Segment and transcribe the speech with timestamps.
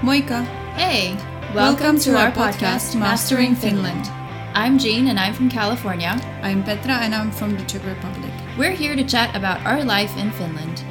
[0.00, 0.46] Moika.
[0.76, 1.14] Hey,
[1.54, 4.06] welcome, to, our podcast, Mastering Finland.
[4.54, 6.18] I'm Jean and I'm from California.
[6.40, 8.32] I'm Petra and I'm from the Czech Republic.
[8.56, 10.82] We're here to chat about our life in Finland.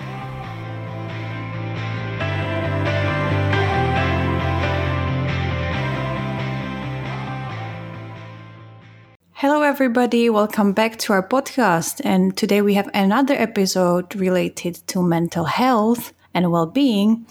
[9.33, 10.29] Hello, everybody.
[10.29, 11.99] Welcome back to our podcast.
[12.03, 17.26] And today we have another episode related to mental health and well being.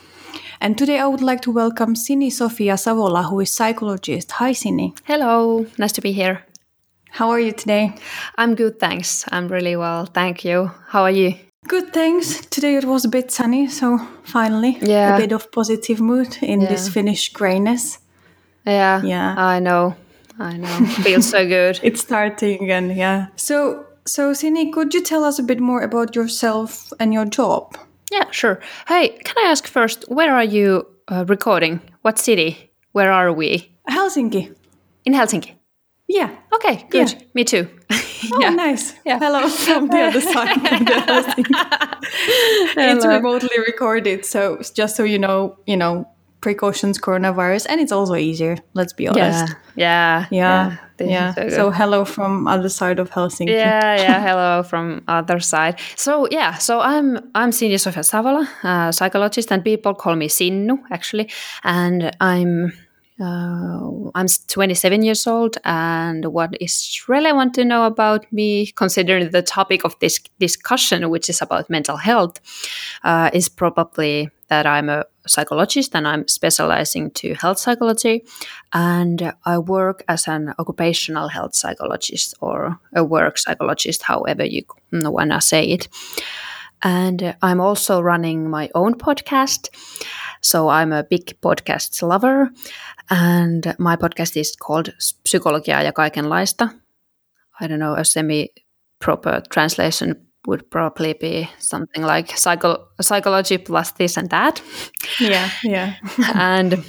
[0.61, 4.33] And today I would like to welcome Sini Sofia Savola, who is psychologist.
[4.33, 4.97] Hi, Sini.
[5.05, 6.45] Hello, nice to be here.
[7.11, 7.95] How are you today?
[8.37, 9.25] I'm good, thanks.
[9.31, 10.71] I'm really well, thank you.
[10.89, 11.35] How are you?
[11.67, 12.41] Good, thanks.
[12.47, 15.15] Today it was a bit sunny, so finally Yeah.
[15.17, 17.99] a bit of positive mood in this Finnish grayness.
[18.67, 19.35] Yeah, Yeah.
[19.39, 19.95] I know,
[20.39, 20.87] I know.
[21.05, 21.81] Feels so good.
[21.83, 23.27] It's starting again, yeah.
[23.37, 27.77] So, so Sini, could you tell us a bit more about yourself and your job?
[28.13, 28.61] Yeah, sure.
[28.89, 31.81] Hey, can I ask first, where are you uh, recording?
[32.03, 32.71] What city?
[32.93, 33.71] Where are we?
[33.91, 34.55] Helsinki.
[35.05, 35.55] In Helsinki.
[36.09, 36.31] Yeah.
[36.55, 37.13] Okay, good.
[37.13, 37.19] Yeah.
[37.35, 37.69] Me too.
[37.91, 38.51] Oh, yeah.
[38.51, 38.95] nice.
[39.05, 39.19] Yeah.
[39.19, 40.57] Hello from the other side.
[40.57, 40.69] of the
[41.07, 42.97] Helsinki.
[42.97, 46.09] it's remotely recorded, so just so you know, you know,
[46.41, 48.57] precautions, coronavirus, and it's also easier.
[48.75, 49.19] Let's be honest.
[49.19, 49.57] Yeah, honest.
[49.77, 50.77] yeah, Yeah.
[50.99, 51.35] This Yeah.
[51.35, 51.49] so.
[51.49, 53.51] So hello from other side of Helsinki.
[53.51, 54.21] yeah, yeah.
[54.21, 55.81] Hello from other side.
[55.97, 60.79] So yeah, so I'm I'm Sini Sofia Savola, uh, psychologist, and people call me Sinnu
[60.91, 61.31] actually,
[61.65, 62.73] and I'm.
[63.21, 69.43] Uh, I'm 27 years old, and what is relevant to know about me, considering the
[69.43, 72.39] topic of this discussion, which is about mental health,
[73.03, 78.25] uh, is probably that I'm a psychologist and I'm specializing to health psychology,
[78.73, 85.33] and I work as an occupational health psychologist or a work psychologist, however you want
[85.33, 85.89] to say it.
[86.83, 89.69] And I'm also running my own podcast.
[90.41, 92.51] So I'm a big podcast lover,
[93.11, 94.95] and my podcast is called
[95.25, 96.71] Psykologia ja kaikenlaista.
[97.61, 98.49] I don't know, a semi
[99.01, 104.63] proper translation would probably be something like psycho- psychology plus this and that.
[105.21, 105.51] Yeah.
[105.65, 105.95] Yeah.
[106.35, 106.85] and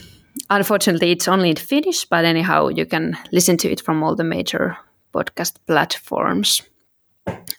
[0.50, 4.24] unfortunately, it's only in Finnish, but anyhow, you can listen to it from all the
[4.24, 4.78] major
[5.14, 6.62] podcast platforms.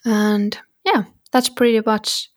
[0.04, 2.30] And yeah, that's pretty much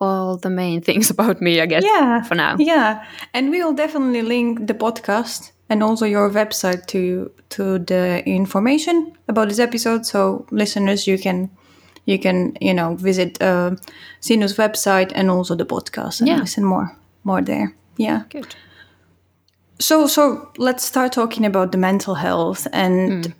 [0.00, 2.22] all the main things about me, I guess, Yeah.
[2.22, 2.56] for now.
[2.58, 8.22] Yeah, and we will definitely link the podcast and also your website to to the
[8.26, 10.04] information about this episode.
[10.04, 11.50] So listeners, you can
[12.06, 13.70] you can you know visit uh,
[14.20, 16.40] Sinu's website and also the podcast and Yeah.
[16.40, 17.74] listen more more there.
[17.96, 18.22] Yeah.
[18.30, 18.54] Good.
[19.78, 23.34] So so let's start talking about the mental health and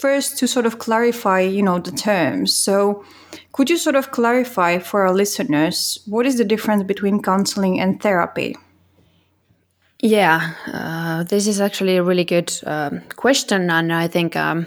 [0.00, 2.54] first to sort of clarify, you know, the terms.
[2.54, 3.04] So
[3.52, 8.00] could you sort of clarify for our listeners what is the difference between counseling and
[8.00, 8.54] therapy?
[10.00, 14.66] Yeah, uh, this is actually a really good um, question, and I think um,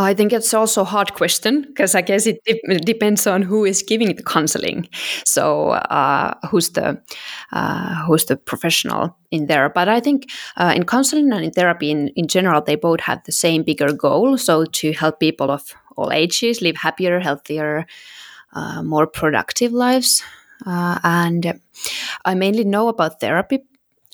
[0.00, 3.64] I think it's also a hard question because I guess it de- depends on who
[3.64, 4.88] is giving the counseling.
[5.24, 7.02] So uh, who's the
[7.52, 9.68] uh, who's the professional in there?
[9.68, 13.24] But I think uh, in counseling and in therapy in, in general, they both have
[13.24, 14.38] the same bigger goal.
[14.38, 17.84] So to help people of all ages live happier, healthier,
[18.52, 20.22] uh, more productive lives.
[20.64, 21.60] Uh, and
[22.24, 23.64] I mainly know about therapy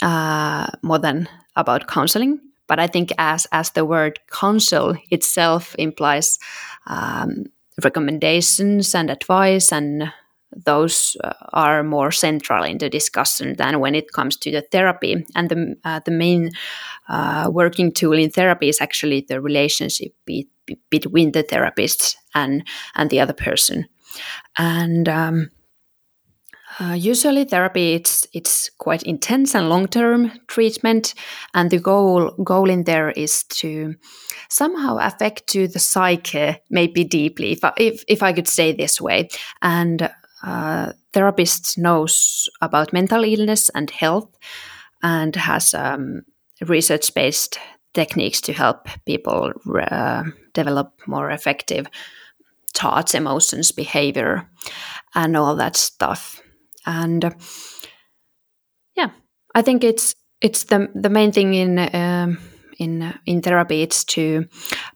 [0.00, 2.40] uh, more than about counseling.
[2.66, 6.38] But I think as as the word counsel itself implies
[6.86, 7.44] um,
[7.82, 10.12] recommendations and advice, and
[10.64, 15.26] those uh, are more central in the discussion than when it comes to the therapy.
[15.34, 16.52] And the uh, the main
[17.08, 22.62] uh, working tool in therapy is actually the relationship be, be- between the therapist and
[22.94, 23.86] and the other person.
[24.56, 25.50] And um,
[26.80, 31.14] uh, usually, therapy it's it's quite intense and long term treatment,
[31.54, 33.94] and the goal goal in there is to
[34.48, 39.00] somehow affect to the psyche, maybe deeply, if I, if, if I could say this
[39.00, 39.28] way.
[39.62, 40.10] And
[40.42, 44.36] uh, therapist knows about mental illness and health,
[45.02, 46.22] and has um,
[46.60, 47.58] research based
[47.92, 49.52] techniques to help people
[49.90, 50.24] uh,
[50.54, 51.86] develop more effective
[52.74, 54.50] thoughts, emotions, behavior,
[55.14, 56.40] and all that stuff
[56.86, 57.30] and uh,
[58.96, 59.10] yeah
[59.54, 62.38] i think it's it's the the main thing in um,
[62.78, 64.46] in uh, in therapy it's to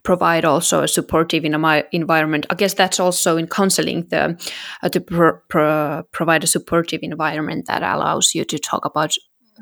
[0.02, 2.46] provide also a supportive environment.
[2.50, 4.38] I guess that's also in counseling the
[4.82, 9.14] uh, to pro- pro- provide a supportive environment that allows you to talk about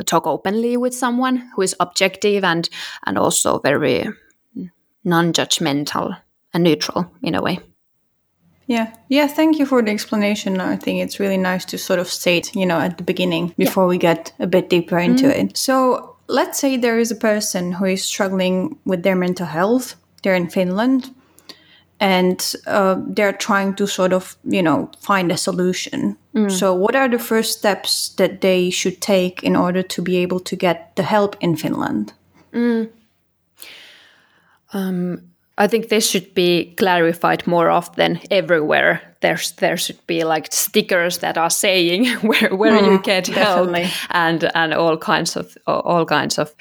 [0.05, 2.69] talk openly with someone who is objective and
[3.07, 4.07] and also very
[5.05, 6.17] non-judgmental
[6.53, 7.59] and neutral in a way
[8.67, 8.93] Yeah.
[9.09, 9.29] Yeah.
[9.29, 10.61] Thank you for the explanation.
[10.61, 13.85] I think it's really nice to sort of state, you know, at the beginning before
[13.85, 13.89] yeah.
[13.89, 15.51] we get a bit deeper into mm.
[15.51, 15.57] it.
[15.57, 19.95] So let's say there is a person who is struggling with their mental health.
[20.23, 21.15] They're in Finland
[22.01, 26.17] and uh, they're trying to sort of, you know, find a solution.
[26.35, 26.51] Mm.
[26.51, 30.41] So, what are the first steps that they should take in order to be able
[30.41, 32.13] to get the help in Finland?
[32.53, 32.91] Mm.
[34.73, 35.23] Um,
[35.59, 39.01] I think this should be clarified more often everywhere.
[39.21, 43.85] There's there should be like stickers that are saying where where mm, you get definitely.
[43.85, 46.55] help and and all kinds of all kinds of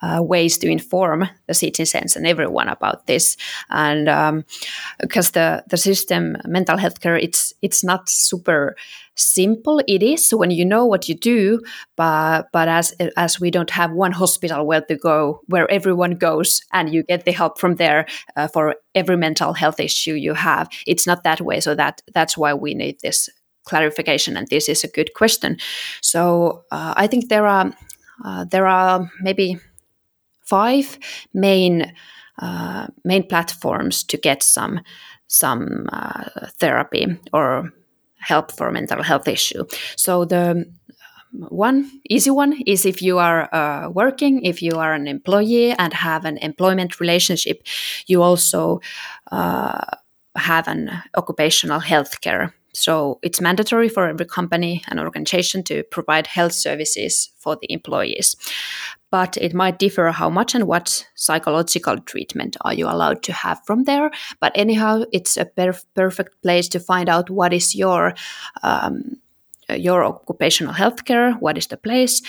[0.00, 3.36] uh, ways to inform the citizens and everyone about this.
[3.68, 4.44] And um,
[4.98, 8.76] because the the system mental health care it's it's not super
[9.18, 11.60] simple it is when you know what you do
[11.96, 16.62] but but as as we don't have one hospital where to go where everyone goes
[16.72, 18.06] and you get the help from there
[18.36, 21.60] uh, for every mental health issue you have it's not that way.
[21.60, 23.28] So that that's why we need this
[23.64, 25.58] clarification and this is a good question.
[26.00, 27.72] So uh, i think there are
[28.24, 29.58] uh, there are maybe
[30.44, 30.98] five
[31.34, 31.92] main
[32.40, 34.80] uh, main platforms to get some
[35.26, 36.24] some uh,
[36.58, 37.72] therapy or
[38.28, 39.64] help for mental health issue.
[39.96, 40.64] So the um,
[41.48, 45.92] one easy one is if you are uh, working, if you are an employee and
[45.92, 47.62] have an employment relationship,
[48.06, 48.80] you also
[49.30, 49.84] uh,
[50.36, 52.54] have an occupational health care.
[52.74, 58.36] So it's mandatory for every company and organization to provide health services for the employees
[59.10, 63.58] but it might differ how much and what psychological treatment are you allowed to have
[63.64, 64.10] from there.
[64.40, 68.14] But anyhow, it's a perf- perfect place to find out what is your
[68.62, 69.16] um,
[69.76, 72.22] your occupational health care, what is the place,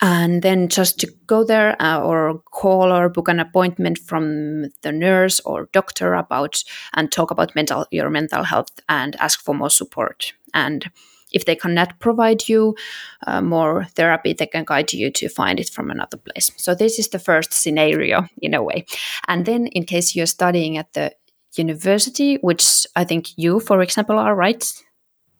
[0.00, 4.92] and then just to go there uh, or call or book an appointment from the
[4.92, 6.62] nurse or doctor about
[6.94, 10.90] and talk about mental your mental health and ask for more support and
[11.32, 12.74] if they cannot provide you
[13.26, 16.50] uh, more therapy, they can guide you to find it from another place.
[16.56, 18.86] So this is the first scenario in a way.
[19.28, 21.12] And then in case you're studying at the
[21.56, 24.64] university, which I think you, for example, are right.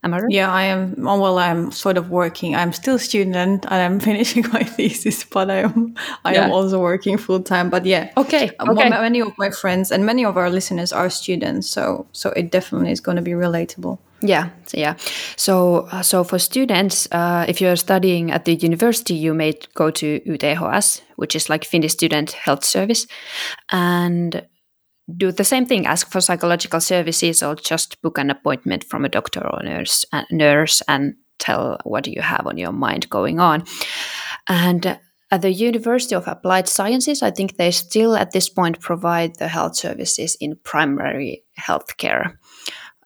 [0.07, 0.31] Am I right?
[0.31, 0.95] Yeah, I am.
[1.03, 2.55] Well, I'm sort of working.
[2.55, 6.45] I'm still a student and I'm finishing my thesis, but I am I yeah.
[6.45, 7.71] am also working full time.
[7.71, 8.89] But yeah, okay, okay.
[8.89, 12.93] Many of my friends and many of our listeners are students, so so it definitely
[12.93, 13.99] is going to be relatable.
[14.23, 14.95] Yeah, yeah.
[15.37, 19.91] So, uh, so for students, uh, if you're studying at the university, you may go
[19.91, 23.07] to YTHS, which is like Finnish Student Health Service,
[23.71, 24.47] and
[25.15, 25.87] do the same thing.
[25.87, 30.25] Ask for psychological services, or just book an appointment from a doctor or nurse, uh,
[30.31, 33.65] nurse, and tell what you have on your mind going on.
[34.49, 34.99] And
[35.31, 39.49] at the University of Applied Sciences, I think they still at this point provide the
[39.49, 42.39] health services in primary health care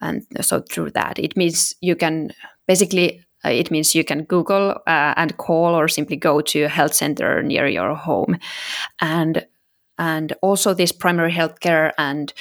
[0.00, 2.30] and so through that it means you can
[2.66, 6.68] basically uh, it means you can google uh, and call or simply go to a
[6.68, 8.38] health center near your home
[9.00, 9.46] and
[10.00, 12.32] and also this primary health care and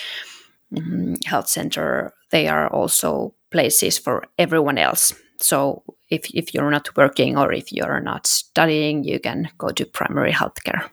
[0.73, 5.13] mm, health center they are also places for everyone else.
[5.38, 9.85] So if, if you're not working or if you're not studying you can go to
[9.85, 10.89] primary health care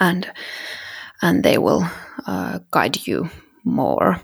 [0.00, 0.30] and
[1.22, 1.84] and they will
[2.26, 3.28] uh, guide you
[3.64, 4.20] more.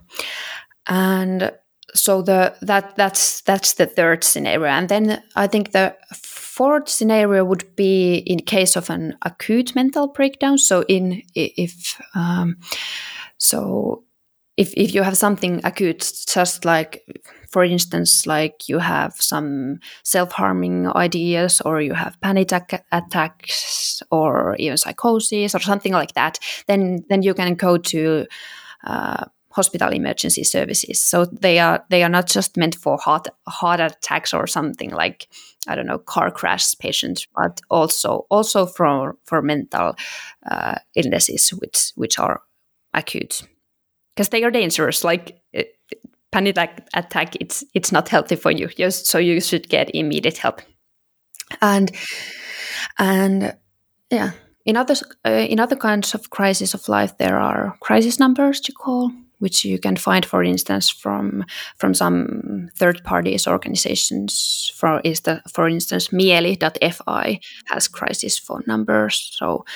[0.87, 1.50] And
[1.94, 4.67] so the that that's that's the third scenario.
[4.67, 5.96] And then i think the
[6.55, 10.58] fourth scenario would be in case of an acute mental breakdown.
[10.58, 12.56] So in if um,
[13.39, 14.05] so
[14.56, 17.03] if, if you have something acute just like
[17.51, 22.53] for instance like you have some self-harming ideas or you have panic
[22.93, 28.27] attacks or even psychosis or something like that then then you can go to
[28.86, 29.24] uh,
[29.55, 31.01] hospital emergency services.
[31.01, 35.29] So they are they are not just meant for heart heart attacks or something like
[35.69, 39.94] I don't know car crash patients, but also also for for mental
[40.51, 42.43] uh, illnesses which which are
[42.93, 43.43] acute
[44.15, 45.05] because they are dangerous.
[45.05, 45.41] Like
[46.32, 46.56] panic
[46.94, 48.69] attack, it's it's not healthy for you.
[48.69, 50.63] Just so you should get immediate help.
[51.61, 51.93] And
[52.99, 53.56] and
[54.11, 54.32] yeah,
[54.67, 58.73] in other uh, in other kinds of crisis of life, there are crisis numbers to
[58.73, 59.13] call
[59.44, 61.44] which you can find, for instance, from
[61.77, 64.72] from some third parties organizations.
[64.74, 69.67] For is the, for instance, Mieli.fi has crisis phone numbers, so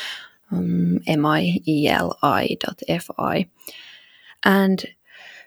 [0.50, 2.16] um, M-I-E-L-I.fi.
[4.42, 4.86] And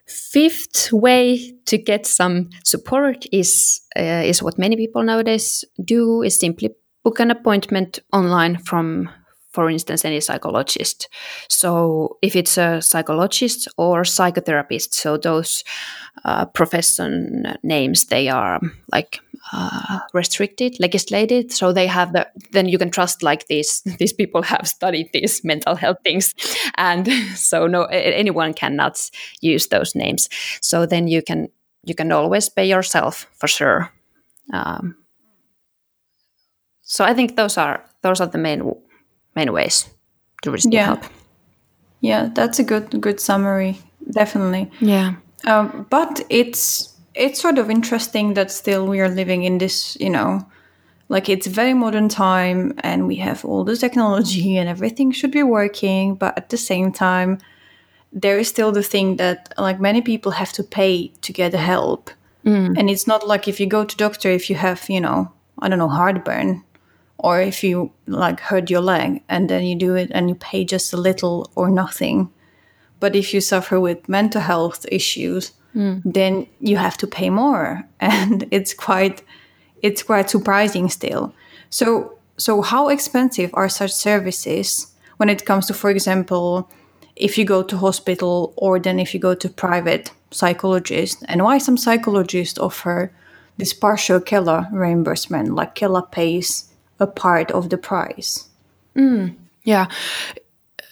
[0.05, 6.39] fifth way to get some support is uh, is what many people nowadays do is
[6.39, 6.69] simply
[7.03, 9.09] book an appointment online from
[9.51, 11.10] for instance, any psychologist.
[11.50, 15.63] So if it's a psychologist or psychotherapist, so those
[16.25, 18.60] uh, profession names they are
[18.91, 19.20] like
[19.53, 21.51] uh, restricted, legislated.
[21.51, 25.43] So they have the then you can trust like these these people have studied these
[25.43, 26.34] mental health things,
[26.75, 29.10] and so no anyone cannot
[29.41, 30.29] use those names.
[30.62, 31.50] So then you can
[31.84, 33.91] you can always pay yourself for sure.
[34.53, 34.96] Um,
[36.81, 38.74] so I think those are those are the main
[39.35, 39.89] main ways
[40.43, 40.85] to receive yeah.
[40.85, 41.03] help.
[42.01, 43.79] Yeah, that's a good good summary.
[44.11, 44.71] Definitely.
[44.79, 45.15] Yeah.
[45.45, 50.09] Um, but it's it's sort of interesting that still we are living in this, you
[50.09, 50.45] know,
[51.09, 55.43] like it's very modern time and we have all the technology and everything should be
[55.43, 57.38] working, but at the same time,
[58.13, 62.09] there is still the thing that like many people have to pay to get help.
[62.45, 62.77] Mm.
[62.77, 65.69] And it's not like if you go to doctor if you have, you know, I
[65.69, 66.63] don't know, heartburn
[67.21, 70.65] or if you like hurt your leg and then you do it and you pay
[70.65, 72.31] just a little or nothing.
[72.99, 76.01] But if you suffer with mental health issues, mm.
[76.03, 79.21] then you have to pay more and it's quite
[79.83, 81.33] it's quite surprising still.
[81.69, 84.87] So so how expensive are such services
[85.17, 86.67] when it comes to for example
[87.15, 91.59] if you go to hospital or then if you go to private psychologist and why
[91.59, 93.11] some psychologists offer
[93.57, 96.70] this partial Kela reimbursement like Kela pays
[97.01, 98.48] a part of the price?
[98.96, 99.88] Mm, yeah,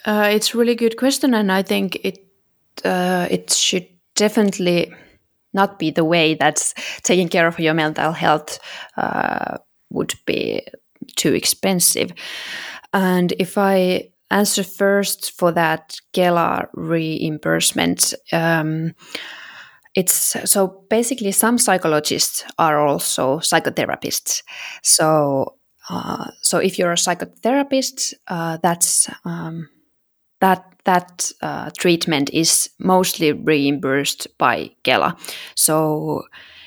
[0.05, 2.17] uh, it's really good question, and I think it
[2.83, 4.93] uh, it should definitely
[5.53, 6.73] not be the way that
[7.03, 8.59] taking care of your mental health
[8.97, 9.57] uh,
[9.89, 10.61] would be
[11.15, 12.11] too expensive.
[12.93, 18.13] And if I answer first for that Kela reimbursement.
[18.31, 18.93] Um,
[19.95, 24.43] it's so basically some psychologists are also psychotherapists.
[24.83, 25.55] So
[25.89, 29.69] uh, so if you're a psychotherapist, uh, that's um,
[30.39, 35.17] that that uh, treatment is mostly reimbursed by Kela.
[35.55, 36.23] So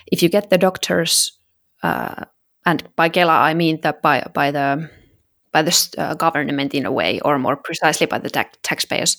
[0.06, 1.38] if you get the doctors,
[1.82, 2.24] uh,
[2.66, 4.90] and by Kela I mean that by by the
[5.52, 9.16] by the uh, government in a way, or more precisely by the ta- taxpayers.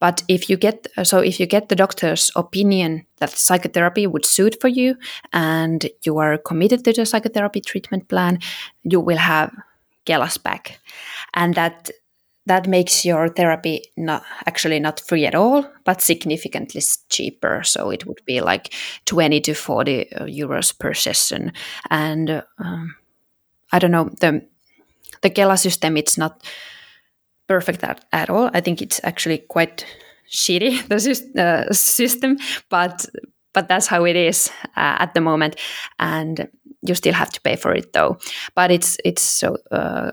[0.00, 4.60] But if you get so if you get the doctor's opinion that psychotherapy would suit
[4.60, 4.96] for you,
[5.32, 8.38] and you are committed to the psychotherapy treatment plan,
[8.82, 9.50] you will have
[10.06, 10.80] Kela's back,
[11.34, 11.90] and that
[12.46, 17.62] that makes your therapy not actually not free at all, but significantly cheaper.
[17.62, 18.74] So it would be like
[19.04, 21.52] twenty to forty uh, euros per session,
[21.90, 22.96] and um,
[23.72, 24.42] I don't know the
[25.22, 26.42] the Kela system it's not
[27.48, 28.50] perfect at, at all.
[28.54, 29.84] I think it's actually quite
[30.30, 30.86] shitty
[31.34, 33.06] the uh, system, but
[33.52, 35.56] but that's how it is uh, at the moment,
[35.98, 36.48] and
[36.82, 38.18] you still have to pay for it though.
[38.54, 40.12] But it's it's so uh,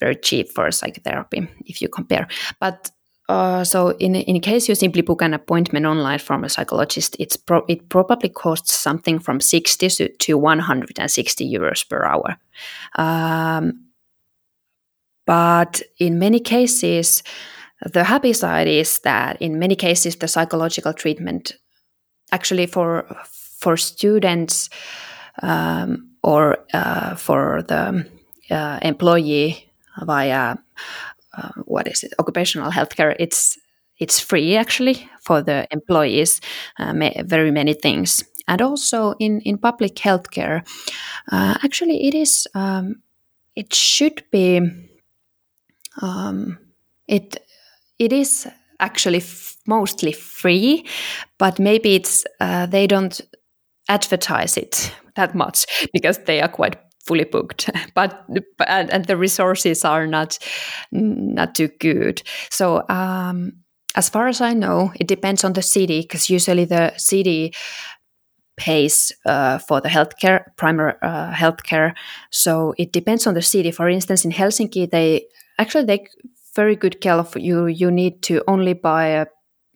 [0.00, 2.28] very cheap for psychotherapy if you compare.
[2.60, 2.90] But
[3.28, 7.36] uh, so in in case you simply book an appointment online from a psychologist, it's
[7.36, 12.04] pro- it probably costs something from sixty to, to one hundred and sixty euros per
[12.04, 12.36] hour.
[12.94, 13.85] Um,
[15.26, 17.22] but in many cases,
[17.84, 21.56] the happy side is that in many cases the psychological treatment
[22.32, 23.06] actually for
[23.58, 24.70] for students
[25.42, 28.06] um, or uh, for the
[28.50, 29.70] uh, employee
[30.02, 30.56] via
[31.36, 32.14] uh, what is it?
[32.18, 33.58] Occupational healthcare it's
[33.98, 36.40] it's free actually for the employees
[36.78, 36.92] uh,
[37.24, 38.24] very many things.
[38.48, 40.62] And also in in public healthcare
[41.32, 43.02] uh, actually it is um,
[43.54, 44.60] it should be
[46.02, 46.58] um,
[47.08, 47.38] it
[47.98, 48.46] it is
[48.80, 49.22] actually
[49.66, 50.86] mostly free,
[51.38, 53.20] but maybe it's uh, they don't
[53.88, 56.76] advertise it that much because they are quite
[57.06, 57.70] fully booked.
[57.94, 58.26] But
[58.66, 60.38] and, and the resources are not
[60.92, 62.22] not too good.
[62.50, 63.52] So um,
[63.96, 67.54] as far as i know it depends on the city because usually the city
[68.56, 71.94] pays uh, for the healthcare primary uh, healthcare.
[72.30, 73.70] So it depends on the city.
[73.70, 75.26] For instance in helsinki they
[75.58, 76.06] actually they
[76.54, 77.66] very good care of you.
[77.66, 79.26] You need to only buy a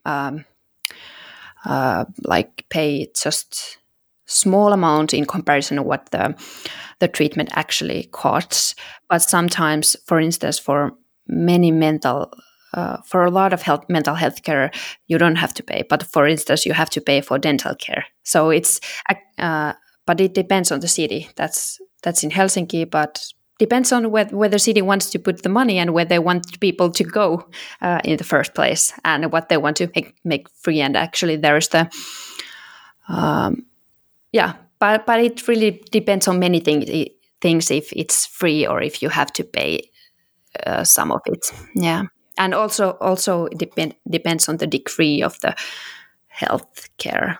[0.05, 0.45] um,
[1.65, 3.77] uh, like pay just
[4.25, 6.35] small amount in comparison to what the
[6.99, 8.75] the treatment actually costs.
[9.09, 10.93] But sometimes, for instance, for
[11.27, 12.31] many mental
[12.73, 14.71] uh, for a lot of health, mental health care,
[15.07, 15.83] you don't have to pay.
[15.89, 18.05] But for instance, you have to pay for dental care.
[18.23, 18.79] So it's,
[19.37, 19.73] uh,
[20.05, 21.29] but it depends on the city.
[21.35, 23.23] That's that's in Helsinki, but
[23.61, 26.89] depends on where the city wants to put the money and where they want people
[26.89, 27.47] to go
[27.81, 30.81] uh, in the first place and what they want to make, make free.
[30.81, 31.87] And actually, there's the,
[33.07, 33.63] um,
[34.31, 36.89] yeah, but but it really depends on many things
[37.39, 39.91] things if it's free or if you have to pay
[40.65, 41.53] uh, some of it.
[41.75, 42.05] Yeah,
[42.37, 45.53] and also also depend depends on the degree of the
[46.27, 47.39] health care.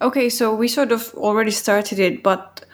[0.00, 2.64] Okay, so we sort of already started it, but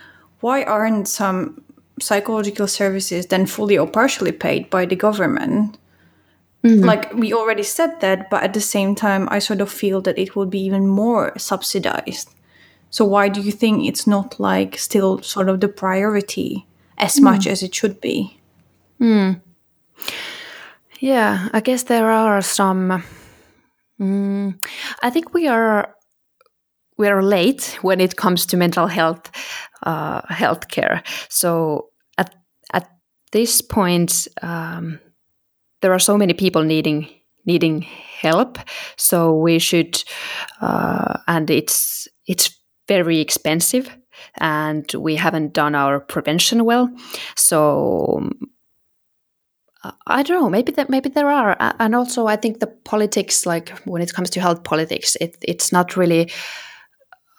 [0.45, 1.65] why aren't some
[1.99, 5.79] psychological services then fully or partially paid by the government?
[6.63, 6.85] Mm-hmm.
[6.85, 10.19] Like we already said that, but at the same time, I sort of feel that
[10.19, 12.29] it would be even more subsidized.
[12.91, 16.67] So why do you think it's not like still sort of the priority
[16.99, 17.25] as hmm.
[17.25, 18.39] much as it should be?
[18.99, 19.33] Hmm.
[21.01, 23.03] Yeah, I guess there are some.
[23.99, 24.63] Mm,
[25.03, 25.95] I think we are
[26.97, 29.31] we are late when it comes to mental health
[29.83, 31.03] uh, healthcare.
[31.29, 32.35] So at
[32.73, 32.89] at
[33.33, 35.01] this point, um,
[35.81, 37.09] there are so many people needing
[37.47, 38.59] needing help.
[38.97, 40.03] So we should,
[40.61, 43.91] uh, and it's it's very expensive,
[44.39, 46.91] and we haven't done our prevention well.
[47.37, 48.31] So
[50.07, 50.51] I don't know.
[50.51, 54.31] Maybe that maybe there are, and also I think the politics, like when it comes
[54.31, 56.31] to health politics, it, it's not really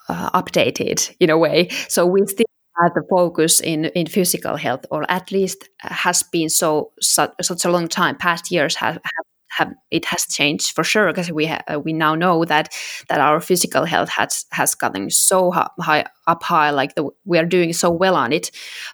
[0.10, 1.70] uh, updated in a way.
[1.88, 2.46] So we still
[2.82, 7.66] have the focus in in physical health, or at least has been so such, such
[7.66, 8.18] a long time.
[8.18, 8.96] Past years have.
[8.96, 9.26] have
[9.58, 12.74] have, it has changed for sure because we ha- we now know that
[13.08, 17.38] that our physical health has has gotten so hi- high up high like the, we
[17.38, 18.52] are doing so well on it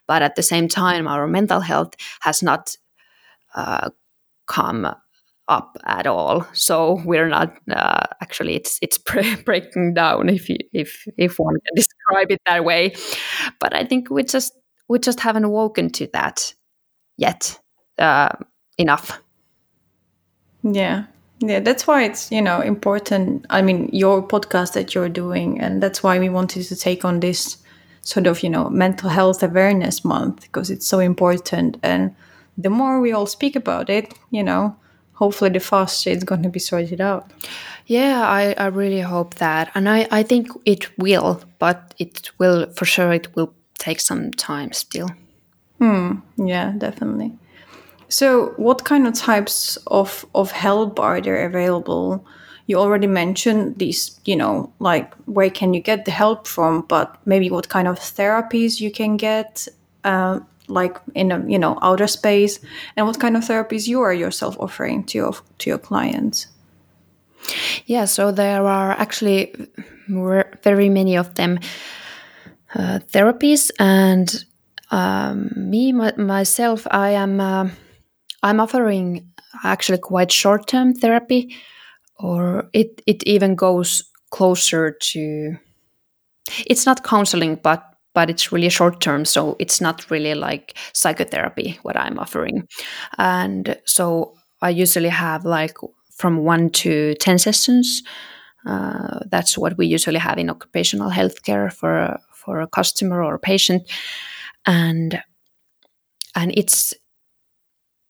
[0.07, 2.77] but at the same time our mental health has not
[3.55, 3.89] uh,
[4.47, 4.93] come
[5.51, 6.47] up at all.
[6.53, 11.55] So we're not uh, actually it's it's bre- breaking down if you, if if one
[11.65, 12.95] can describe it that way.
[13.59, 14.53] But I think we just
[14.87, 16.53] we just haven't woken to that
[17.17, 17.59] yet
[17.99, 18.29] uh,
[18.77, 19.21] enough.
[20.63, 21.05] Yeah.
[21.43, 23.47] Yeah, that's why it's, you know, important.
[23.49, 27.19] I mean, your podcast that you're doing, and that's why we wanted to take on
[27.19, 27.57] this
[28.03, 31.77] sort of, you know, mental health awareness month because it's so important.
[31.81, 32.15] And
[32.59, 34.75] the more we all speak about it, you know,
[35.21, 37.31] hopefully the faster it's going to be sorted out.
[37.85, 39.69] Yeah, I, I really hope that.
[39.75, 44.31] And I, I think it will, but it will for sure it will take some
[44.31, 45.09] time still.
[46.37, 47.31] Yeah, definitely.
[48.09, 52.25] So, what kind of types of, of help are there available?
[52.65, 57.15] You already mentioned these, you know, like where can you get the help from, but
[57.25, 59.67] maybe what kind of therapies you can get,
[60.03, 60.39] uh,
[60.71, 62.59] like in a you know outer space,
[62.95, 66.47] and what kind of therapies you are yourself offering to your to your clients.
[67.85, 69.53] Yeah, so there are actually
[70.63, 71.59] very many of them
[72.75, 74.45] uh, therapies, and
[74.91, 77.69] um, me my, myself, I am uh,
[78.43, 79.29] I'm offering
[79.63, 81.55] actually quite short term therapy,
[82.19, 85.57] or it it even goes closer to.
[86.65, 91.79] It's not counseling, but but it's really short term, so it's not really like psychotherapy
[91.83, 92.67] what I'm offering,
[93.17, 95.77] and so I usually have like
[96.11, 98.03] from one to ten sessions.
[98.65, 103.39] Uh, that's what we usually have in occupational healthcare for for a customer or a
[103.39, 103.83] patient,
[104.65, 105.21] and
[106.35, 106.93] and it's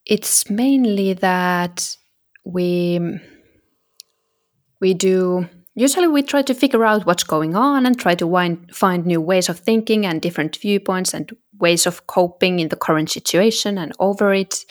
[0.05, 1.95] it's mainly that
[2.43, 2.99] we
[4.79, 8.75] we do usually we try to figure out what's going on and try to wind,
[8.75, 13.09] find new ways of thinking and different viewpoints and ways of coping in the current
[13.09, 14.65] situation and over it.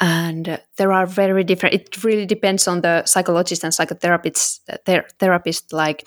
[0.00, 5.72] And there are very different it really depends on the psychologist and psychotherapist ther- therapist
[5.72, 6.06] like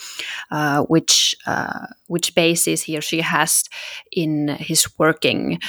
[0.51, 3.63] uh, which uh, which basis he or she has
[4.11, 5.59] in his working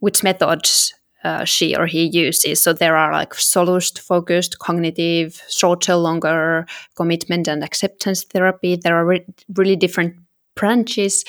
[0.00, 0.92] which methods
[1.26, 2.62] uh, she or he uses.
[2.62, 8.76] So there are like solution focused, cognitive, shorter, longer commitment and acceptance therapy.
[8.76, 10.14] There are re- really different
[10.54, 11.24] branches,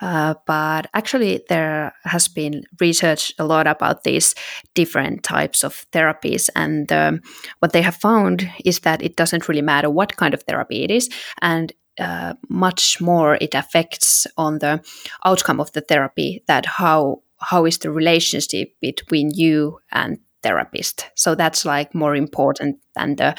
[0.00, 4.34] uh, but actually there has been research a lot about these
[4.74, 7.20] different types of therapies, and um,
[7.58, 10.90] what they have found is that it doesn't really matter what kind of therapy it
[10.90, 11.10] is,
[11.42, 14.80] and uh, much more it affects on the
[15.24, 21.34] outcome of the therapy that how how is the relationship between you and therapist so
[21.34, 23.34] that's like more important than the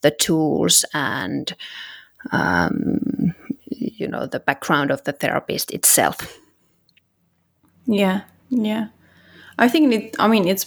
[0.00, 1.54] the tools and
[2.32, 3.34] um,
[3.66, 6.38] you know the background of the therapist itself
[7.86, 8.88] Yeah, yeah.
[9.58, 10.16] I think it.
[10.18, 10.66] I mean, it's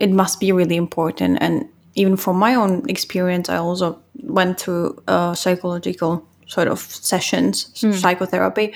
[0.00, 5.02] it must be really important, and even from my own experience, I also went through
[5.06, 8.74] uh, psychological sort of sessions, psychotherapy,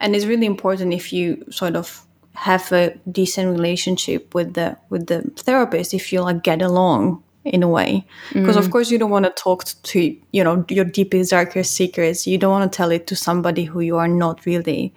[0.00, 2.04] and it's really important if you sort of
[2.38, 7.62] have a decent relationship with the with the therapist if you like get along in
[7.62, 8.06] a way.
[8.32, 8.72] Because of mm.
[8.72, 12.26] course you don't want to talk to you know your deepest darkest secrets.
[12.26, 14.94] You don't want to tell it to somebody who you are not really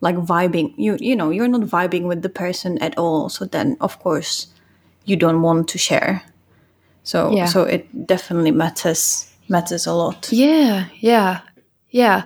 [0.00, 3.28] like vibing you you know you're not vibing with the person at all.
[3.28, 4.46] So then of course
[5.04, 6.22] you don't want to share.
[7.04, 7.46] So Yeah.
[7.46, 10.28] so it definitely matters matters a lot.
[10.32, 11.40] Yeah, yeah,
[11.90, 12.22] yeah,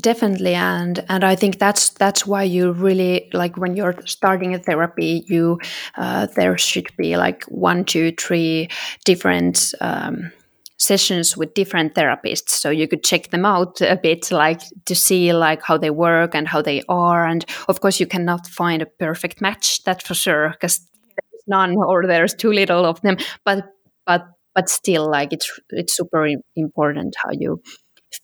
[0.00, 4.58] definitely, and and I think that's that's why you really like when you're starting a
[4.58, 5.58] therapy, you
[5.96, 8.68] uh, there should be like one, two, three
[9.04, 9.74] different.
[9.80, 10.32] Um,
[10.76, 12.50] sessions with different therapists.
[12.50, 16.34] So you could check them out a bit like to see like how they work
[16.34, 17.26] and how they are.
[17.26, 21.76] And of course you cannot find a perfect match that's for sure because there's none
[21.76, 23.16] or there's too little of them.
[23.44, 23.64] But
[24.04, 27.62] but but still like it's it's super important how you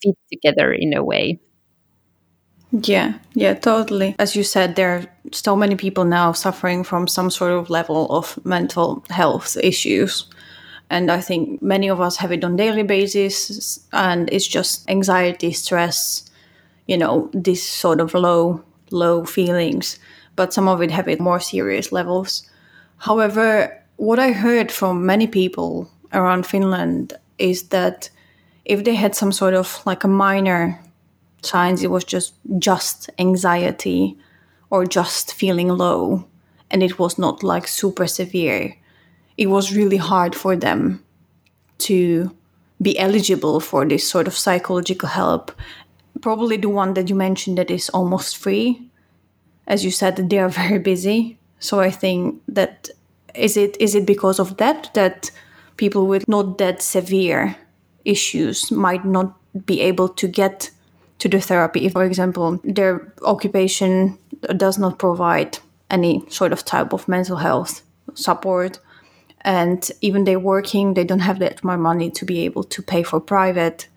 [0.03, 1.39] fit together in a way
[2.73, 4.15] Yeah, yeah, totally.
[4.19, 8.07] As you said, there are so many people now suffering from some sort of level
[8.11, 10.27] of mental health issues.
[10.89, 15.53] And I think many of us have it on daily basis and it's just anxiety,
[15.53, 16.29] stress,
[16.87, 19.99] you know, this sort of low, low feelings.
[20.37, 22.49] But some of it have it more serious levels.
[22.99, 28.11] However, what I heard from many people around Finland is that
[28.65, 30.81] if they had some sort of like a minor
[31.43, 34.17] signs it was just just anxiety
[34.71, 36.27] or just feeling low.
[36.71, 38.77] And it was not like super severe.
[39.37, 41.03] It was really hard for them
[41.79, 42.35] to
[42.81, 45.53] be eligible for this sort of psychological help.
[46.21, 48.89] Probably the one that you mentioned that is almost free.
[49.67, 51.39] As you said they are very busy.
[51.59, 52.89] So i think that
[53.35, 55.31] is it is it because of that that
[55.77, 57.57] people with not that severe
[58.05, 60.71] issues might not be able to get
[61.21, 61.87] to the therapy.
[61.87, 64.19] If for example their occupation
[64.57, 65.59] does not provide
[65.91, 67.83] any sort of type of mental health
[68.15, 68.81] support.
[69.43, 73.03] And even they're working they don't have that much money to be able to pay
[73.03, 73.89] for private.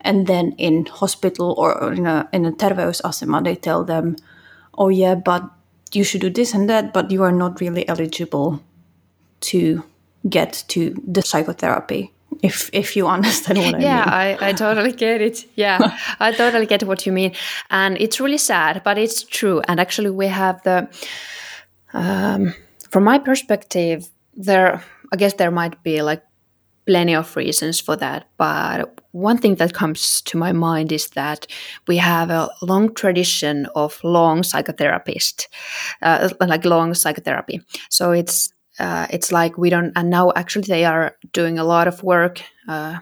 [0.00, 4.16] And then in hospital or in a in a terveysasema they tell them
[4.76, 5.50] oh yeah but
[5.92, 8.62] you should do this and that but you are not really eligible
[9.40, 9.82] to
[10.28, 12.12] get to the psychotherapy
[12.42, 13.82] if if you understand what yeah i mean.
[13.82, 15.44] Yeah, I, I totally get it.
[15.56, 15.78] Yeah
[16.20, 17.32] i totally get what you mean.
[17.70, 19.60] And it's really sad but it's true.
[19.68, 20.88] And actually we have the
[21.92, 22.54] um,
[22.90, 26.22] from my perspective there i guess there might be like
[26.88, 28.24] plenty of reasons for that.
[28.38, 31.46] But one thing that comes to my mind is that
[31.86, 35.48] we have a long tradition of long psychotherapist
[36.00, 37.60] uh, like long psychotherapy.
[37.90, 41.88] So it's uh, it's like we don't and now actually they are doing a lot
[41.88, 42.98] of work uh,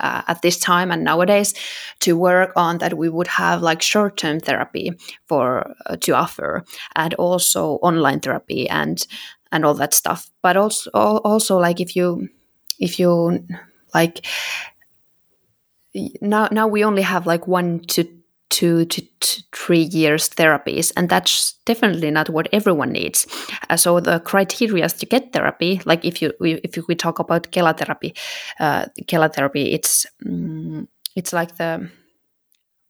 [0.00, 1.54] uh, at this time and nowadays
[2.00, 4.92] to work on that we would have like short-term therapy
[5.26, 6.64] for uh, to offer
[6.96, 9.06] and also online therapy and
[9.52, 10.30] and all that stuff.
[10.42, 12.28] But also also like if you
[12.78, 13.44] if you
[13.94, 14.24] like
[16.20, 18.04] now now we only have like one to
[18.50, 19.02] two to
[19.54, 23.26] three years therapies and that's definitely not what everyone needs.
[23.70, 27.76] Uh, so the criteria to get therapy like if you if we talk about kela
[27.76, 28.14] therapy
[28.58, 30.86] uh, kela therapy it's mm,
[31.16, 31.88] it's like the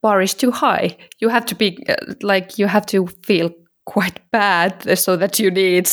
[0.02, 0.96] bar is too high.
[1.18, 3.50] You have to be uh, like you have to feel
[3.86, 5.90] quite bad so that you need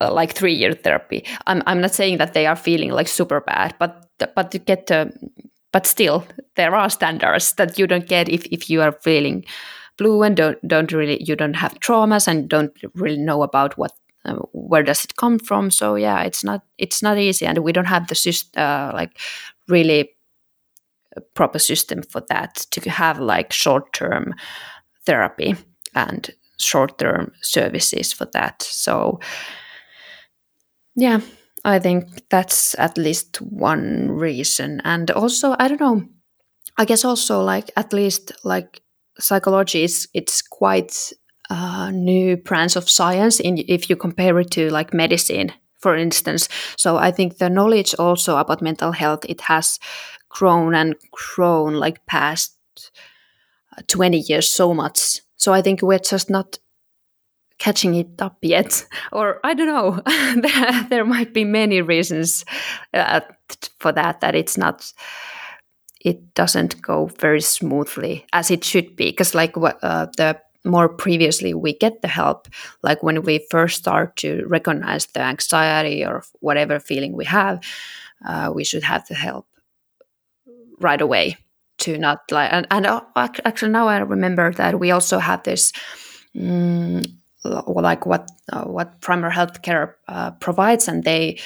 [0.00, 1.24] uh, like three year therapy.
[1.46, 4.86] I'm, I'm not saying that they are feeling like super bad but but to get
[4.86, 5.12] the
[5.72, 9.44] but still there are standards that you don't get if, if you are feeling
[9.96, 13.92] blue and don't don't really you don't have traumas and don't really know about what
[14.24, 15.70] uh, where does it come from.
[15.70, 17.46] So yeah it's not it's not easy.
[17.46, 19.18] And we don't have the system uh, like
[19.68, 20.10] really
[21.34, 24.34] proper system for that to have like short term
[25.06, 25.56] therapy
[25.94, 28.62] and short term services for that.
[28.62, 29.20] So
[30.96, 31.20] yeah
[31.64, 34.80] I think that's at least one reason.
[34.84, 36.08] And also, I don't know,
[36.78, 38.80] I guess also like at least like
[39.18, 41.12] psychology is it's quite
[41.50, 46.48] a new branch of science in if you compare it to like medicine for instance
[46.76, 49.78] so i think the knowledge also about mental health it has
[50.28, 52.56] grown and grown like past
[53.76, 56.58] uh, 20 years so much so i think we're just not
[57.60, 58.84] catching it up yet.
[59.12, 60.00] Or i don't know.
[60.88, 62.44] There, might be many reasons
[62.92, 63.20] uh,
[63.78, 64.92] for that that it's not
[66.00, 69.10] it doesn't go very smoothly as it should be.
[69.10, 72.48] Because like uh, the more previously we get the help
[72.82, 77.60] like when we first start to recognize the anxiety or whatever feeling we have
[78.26, 79.46] uh, we should have the help
[80.80, 81.36] right away
[81.78, 85.72] to not like and, and uh, actually now i remember that we also have this
[86.38, 87.02] um,
[87.44, 91.38] like what uh, what primary health care uh, provides and they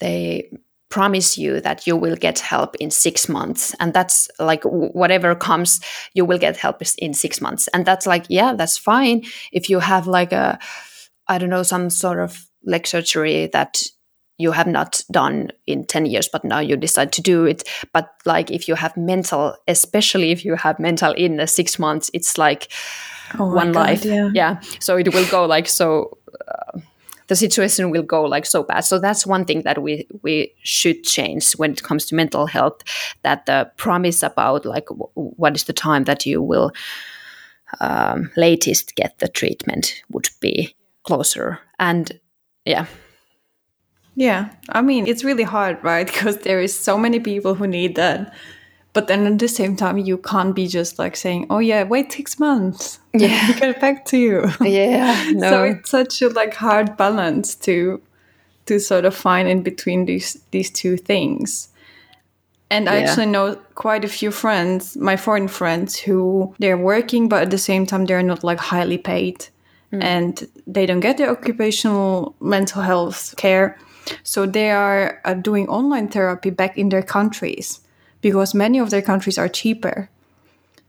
[0.00, 0.50] they
[0.90, 3.74] promise you that you will get help in six months.
[3.78, 5.80] And that's like whatever comes
[6.14, 7.68] you will get help in six months.
[7.68, 9.24] And that's like yeah that's fine.
[9.52, 10.58] If you have like a
[11.28, 13.82] i don't know some sort of leg surgery that
[14.38, 17.68] you have not done in 10 years but now you decide to do it.
[17.92, 22.38] But like if you have mental especially if you have mental in six months it's
[22.38, 22.68] like
[23.38, 24.04] oh one God, life.
[24.04, 24.30] yeah.
[24.32, 24.60] yeah.
[24.80, 26.16] So it will go like so
[26.48, 26.80] uh,
[27.26, 28.80] the situation will go like so bad.
[28.80, 32.82] So that's one thing that we we should change when it comes to mental health
[33.22, 36.72] that the promise about like w- what is the time that you will
[37.80, 41.58] um, latest get the treatment would be closer.
[41.78, 42.18] And
[42.64, 42.86] yeah
[44.18, 46.06] yeah, I mean, it's really hard, right?
[46.12, 48.34] Because there is so many people who need that.
[48.92, 52.10] But then at the same time, you can't be just like saying, "Oh yeah, wait
[52.10, 55.50] six months, yeah, get back to you." Yeah, no.
[55.50, 58.00] so it's such a like hard balance to
[58.66, 61.68] to sort of find in between these these two things.
[62.70, 62.92] And yeah.
[62.92, 67.50] I actually know quite a few friends, my foreign friends, who they're working, but at
[67.50, 69.46] the same time they're not like highly paid,
[69.92, 70.02] mm.
[70.02, 73.76] and they don't get the occupational mental health care
[74.22, 77.80] so they are uh, doing online therapy back in their countries
[78.20, 80.10] because many of their countries are cheaper.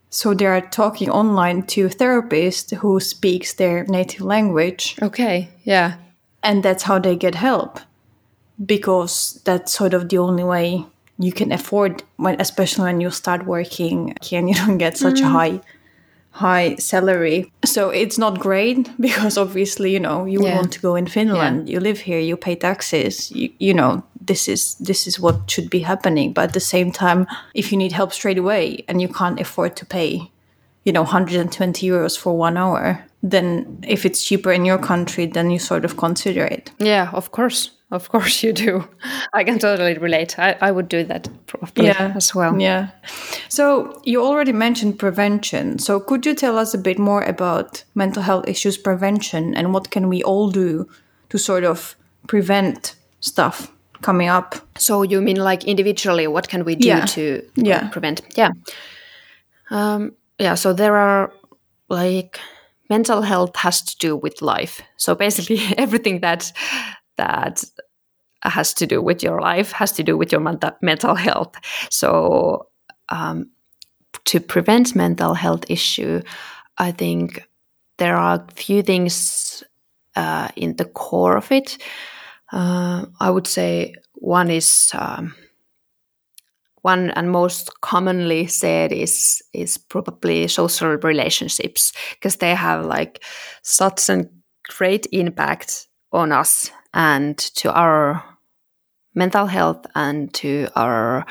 [0.09, 4.95] So they are talking online to therapists who speaks their native language.
[5.01, 5.97] Okay, yeah.
[6.41, 7.79] And that's how they get help
[8.65, 10.85] because that's sort of the only way
[11.17, 15.25] you can afford when especially when you start working and you don't get such mm.
[15.25, 15.61] a high
[16.39, 17.51] high salary.
[17.65, 20.55] So it's not great because obviously, you know, you yeah.
[20.55, 21.73] want to go in Finland, yeah.
[21.73, 25.69] you live here, you pay taxes, you, you know, this is this is what should
[25.69, 26.33] be happening.
[26.33, 29.75] But at the same time, if you need help straight away and you can't afford
[29.75, 30.31] to pay,
[30.85, 35.51] you know, 120 euros for one hour, then if it's cheaper in your country, then
[35.51, 36.71] you sort of consider it.
[36.79, 37.71] Yeah, of course.
[37.91, 38.87] Of course you do.
[39.33, 40.37] I can totally relate.
[40.37, 42.59] I, I would do that probably yeah, as well.
[42.59, 42.89] Yeah.
[43.49, 45.79] So you already mentioned prevention.
[45.79, 49.89] So could you tell us a bit more about mental health issues prevention and what
[49.89, 50.87] can we all do
[51.29, 51.95] to sort of
[52.27, 53.71] prevent stuff
[54.03, 54.55] coming up?
[54.77, 57.05] So you mean like individually, what can we do yeah.
[57.05, 57.89] to yeah.
[57.89, 58.21] prevent?
[58.35, 58.51] Yeah.
[59.71, 60.53] Um, yeah.
[60.53, 61.33] So there are
[61.89, 62.39] like
[62.87, 64.81] mental health has to do with life.
[64.97, 66.51] So basically everything that
[67.19, 67.63] that
[68.43, 70.41] has to do with your life, has to do with your
[70.81, 71.55] mental health.
[71.91, 72.67] So,
[73.09, 73.51] um,
[74.25, 76.21] to prevent mental health issue,
[76.77, 77.47] I think
[77.97, 79.63] there are a few things
[80.15, 81.77] uh, in the core of it.
[82.51, 85.35] Uh, I would say one is um,
[86.81, 93.23] one and most commonly said is is probably social relationships because they have like
[93.63, 94.25] such a
[94.77, 98.23] great impact on us and to our
[99.13, 101.25] mental health and to our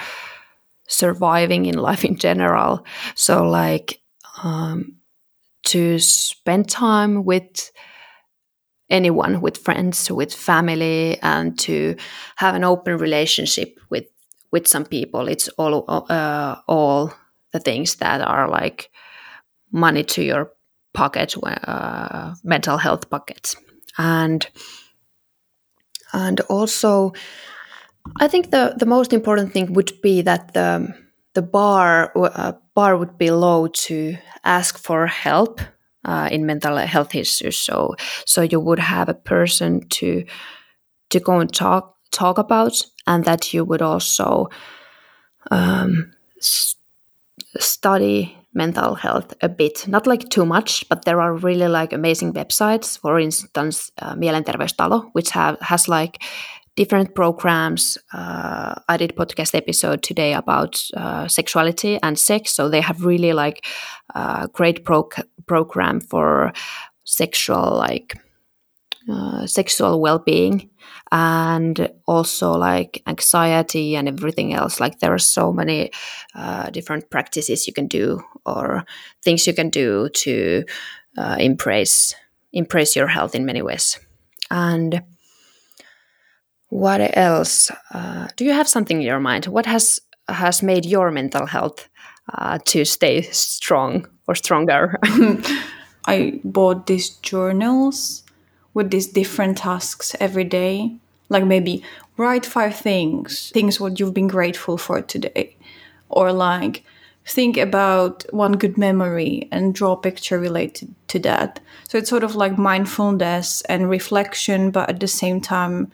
[0.88, 2.84] surviving in life in general.
[3.14, 4.00] So, like,
[4.42, 4.96] um,
[5.64, 7.70] to spend time with
[8.90, 11.96] anyone, with friends, with family, and to
[12.36, 14.04] have an open relationship with
[14.50, 15.28] with some people.
[15.28, 17.12] It's all uh, all
[17.52, 18.90] the things that are like
[19.72, 20.52] money to your
[20.94, 23.56] pocket, uh, mental health pockets,
[23.98, 24.46] and
[26.12, 27.12] and also
[28.20, 30.94] I think the the most important thing would be that the
[31.34, 35.60] the bar uh, bar would be low to ask for help
[36.04, 37.58] uh, in mental health issues.
[37.58, 37.94] So
[38.26, 40.24] so you would have a person to
[41.10, 44.48] to go and talk talk about, and that you would also
[45.50, 46.12] um,
[47.58, 52.34] study mental health a bit, not like too much, but there are really like amazing
[52.34, 52.98] websites.
[52.98, 56.22] For instance, uh, Mielenterveystalo, which have has like
[56.76, 57.98] different programs.
[58.12, 63.32] Uh, I did podcast episode today about uh, sexuality and sex, so they have really
[63.32, 63.64] like
[64.14, 65.08] a uh, great pro-
[65.46, 66.52] program for
[67.04, 68.14] sexual like
[69.10, 70.68] uh, sexual well-being
[71.10, 74.80] and also like anxiety and everything else.
[74.80, 75.90] Like there are so many
[76.34, 78.84] uh, different practices you can do or
[79.22, 80.64] things you can do to
[81.16, 82.14] uh, impress
[82.52, 83.98] impress your health in many ways.
[84.50, 85.02] And
[86.68, 87.70] what else?
[87.92, 89.46] Uh, do you have something in your mind?
[89.46, 91.88] What has has made your mental health
[92.34, 94.98] uh, to stay strong or stronger?
[96.06, 98.24] I bought these journals
[98.78, 100.96] with these different tasks every day.
[101.28, 101.82] Like maybe
[102.16, 105.56] write five things, things what you've been grateful for today.
[106.08, 106.84] Or like
[107.26, 111.60] think about one good memory and draw a picture related to that.
[111.88, 115.90] So it's sort of like mindfulness and reflection, but at the same time,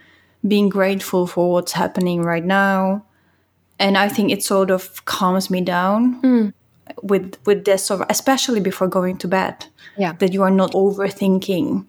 [0.46, 3.06] being grateful for what's happening right now.
[3.78, 6.52] And I think it sort of calms me down mm.
[7.02, 9.66] with with this sort of especially before going to bed.
[9.96, 10.12] Yeah.
[10.18, 11.86] That you are not overthinking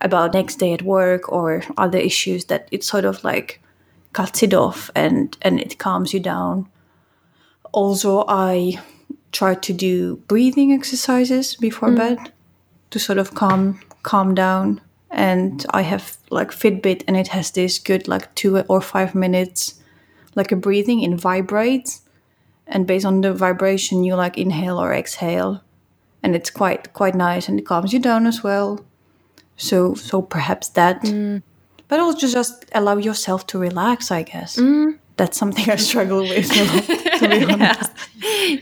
[0.00, 3.60] about next day at work or other issues that it sort of like
[4.12, 6.68] cuts it off and and it calms you down.
[7.72, 8.80] Also i
[9.32, 11.96] try to do breathing exercises before mm.
[11.96, 12.32] bed
[12.90, 14.80] to sort of calm calm down.
[15.10, 19.80] And i have like fitbit and it has this good like two or five minutes
[20.34, 22.02] like a breathing in vibrates.
[22.66, 25.62] And based on the vibration you like inhale or exhale.
[26.22, 28.84] And it's quite quite nice and it calms you down as well
[29.58, 31.42] so so perhaps that mm.
[31.88, 34.56] but also just allow yourself to relax i guess.
[34.56, 34.98] Mm.
[35.18, 36.84] That's something i struggle with a lot,
[37.18, 37.90] to be honest.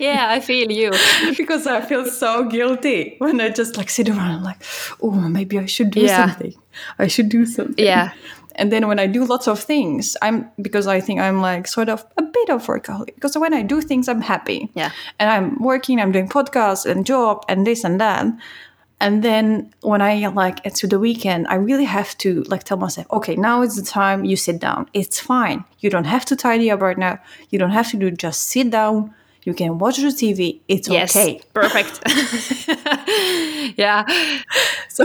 [0.01, 0.91] Yeah, I feel you.
[1.37, 4.61] because i feel so guilty when i just like sit around and like
[5.03, 6.17] oh maybe i should do Yeah.
[6.31, 6.55] something.
[6.99, 7.85] I should do something.
[7.85, 8.11] Yeah.
[8.59, 11.91] and then when i do lots of things i'm because i think i'm like sort
[11.95, 14.71] of a bit of workaholic because when i do things i'm happy.
[14.75, 14.93] Yeah.
[15.21, 18.25] and i'm working i'm doing podcasts and job and this and that
[19.01, 22.77] and then when i like it's to the weekend i really have to like tell
[22.79, 26.35] myself okay now is the time you sit down it's fine you don't have to
[26.37, 27.19] tidy up right now
[27.51, 29.13] you don't have to do just sit down
[29.45, 31.15] you can watch the tv it's Yes.
[31.15, 32.01] okay Perfect.
[33.77, 34.05] yeah.
[34.89, 35.05] so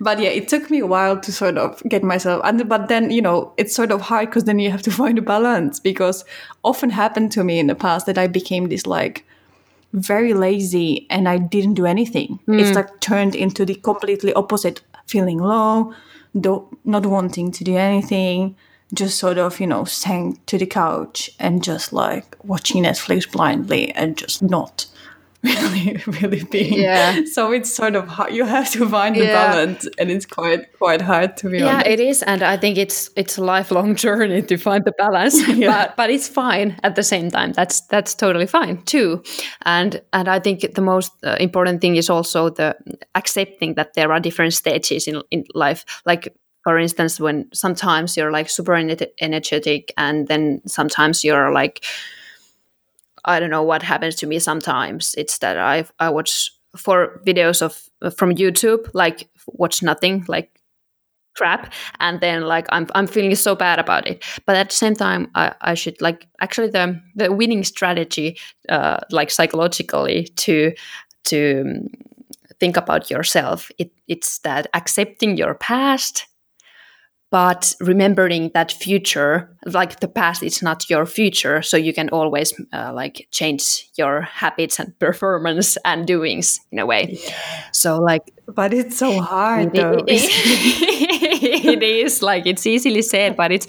[0.00, 3.10] but yeah it took me a while to sort of get myself and but then
[3.10, 6.24] you know it's sort of hard because then you have to find a balance because
[6.64, 9.24] often happened to me in the past that i became this like
[9.96, 12.38] very lazy and i didn't do anything.
[12.46, 12.74] It's hmm.
[12.74, 15.94] like turned into the completely opposite feeling low
[16.38, 18.56] do, not wanting to do anything
[18.94, 23.90] just sort of you know sank to the couch and just like watching netflix blindly
[23.92, 24.86] and just not
[25.46, 27.24] really really being Yeah.
[27.32, 29.32] so it's sort of hard you have to find the Yeah.
[29.32, 31.66] balance and it's quite quite hard to be honest.
[31.66, 34.92] Yeah, honest it is, and I think it's it's a lifelong journey to find the
[34.98, 35.36] balance.
[35.56, 35.70] Yeah.
[35.72, 37.52] But but it's fine at the same time.
[37.52, 39.22] That's that's totally fine too.
[39.64, 42.74] And and I think the most uh, important thing is also the
[43.14, 45.84] accepting that there are different stages in in life.
[46.06, 48.74] Like for instance, when sometimes you're like super
[49.20, 51.84] energetic, and then sometimes you're like
[53.26, 55.14] I don't know what happens to me sometimes.
[55.18, 60.50] It's that I I watch for videos of from YouTube, like watch nothing, like
[61.36, 64.24] crap, and then like I'm I'm feeling so bad about it.
[64.46, 68.98] But at the same time, I, I should like actually the the winning strategy, uh,
[69.10, 70.72] like psychologically to
[71.24, 71.88] to um,
[72.60, 73.70] think about yourself.
[73.78, 76.26] It it's that accepting your past
[77.30, 82.52] but remembering that future like the past is not your future so you can always
[82.72, 87.18] uh, like change your habits and performance and doings in a way.
[87.72, 88.22] So like
[88.54, 90.04] but it's so hard though.
[90.06, 93.66] it is like it's easily said but it's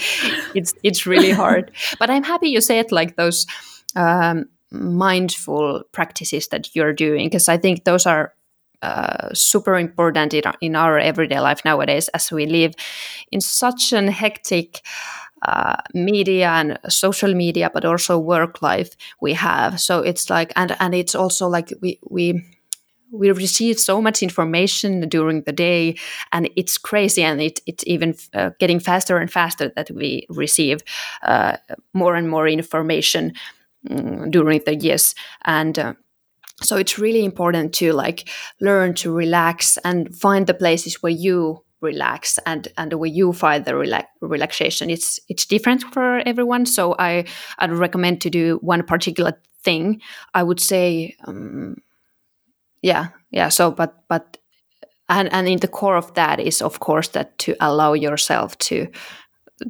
[0.53, 1.71] it's it's really hard.
[1.99, 3.47] But i'm happy you said like those
[3.95, 8.33] um, mindful practices that you're doing because i think those are
[8.81, 12.73] uh, super important in our, in our everyday life nowadays as we live
[13.31, 14.81] in such an hectic
[15.43, 19.79] uh, media and social media but also work life we have.
[19.79, 22.43] So it's like and and it's also like we we
[23.11, 25.95] we receive so much information during the day
[26.33, 30.79] and it's crazy and it, it's even uh, getting faster and faster that we receive
[31.23, 31.55] uh,
[31.93, 33.31] more and more information
[33.87, 35.15] mm, during the years.
[35.45, 35.93] And uh,
[36.61, 38.29] so it's really important to like
[38.61, 43.65] learn to relax and find the places where you relax and and where you find
[43.65, 44.89] the relax, relaxation.
[44.89, 47.25] It's it's different for everyone so i
[47.59, 50.01] i'd recommend to do one particular thing.
[50.33, 51.77] I would say um,
[52.81, 54.37] yeah yeah so but but
[55.09, 58.87] and and in the core of that is of course that to allow yourself to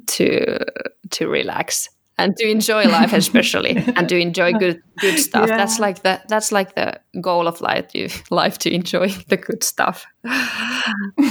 [0.07, 0.65] to
[1.09, 5.57] to relax and to enjoy life especially and to enjoy good good stuff Yeah.
[5.57, 9.63] that's like the that's like the goal of life to life to enjoy the good
[9.63, 10.05] stuff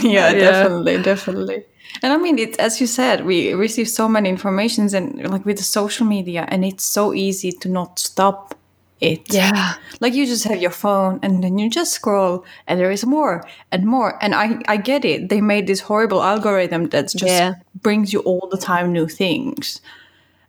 [0.02, 1.64] yeah, definitely, definitely.
[2.02, 5.56] And I mean, it's as you said, we receive so many informations and like with
[5.58, 8.54] the social media, and it's so easy to not stop
[9.00, 9.32] it.
[9.32, 13.04] yeah Like you just have your phone and then you just scroll and there is
[13.04, 14.16] more and more.
[14.22, 15.28] And I, I get it.
[15.28, 17.54] They made this horrible algorithm that just Yeah.
[17.82, 19.80] brings you all the time new things.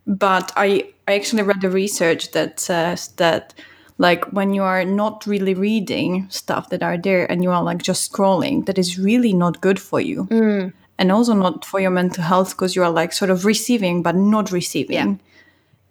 [0.08, 3.52] But I, I actually read the research that says that
[3.98, 7.82] like when you are not really reading stuff that are there and you are like
[7.82, 10.24] just scrolling, that is really not good for you.
[10.24, 10.72] Mm.
[10.98, 14.16] And also not for your mental health because you are like sort of receiving but
[14.16, 14.94] not receiving.
[14.94, 15.14] Yeah.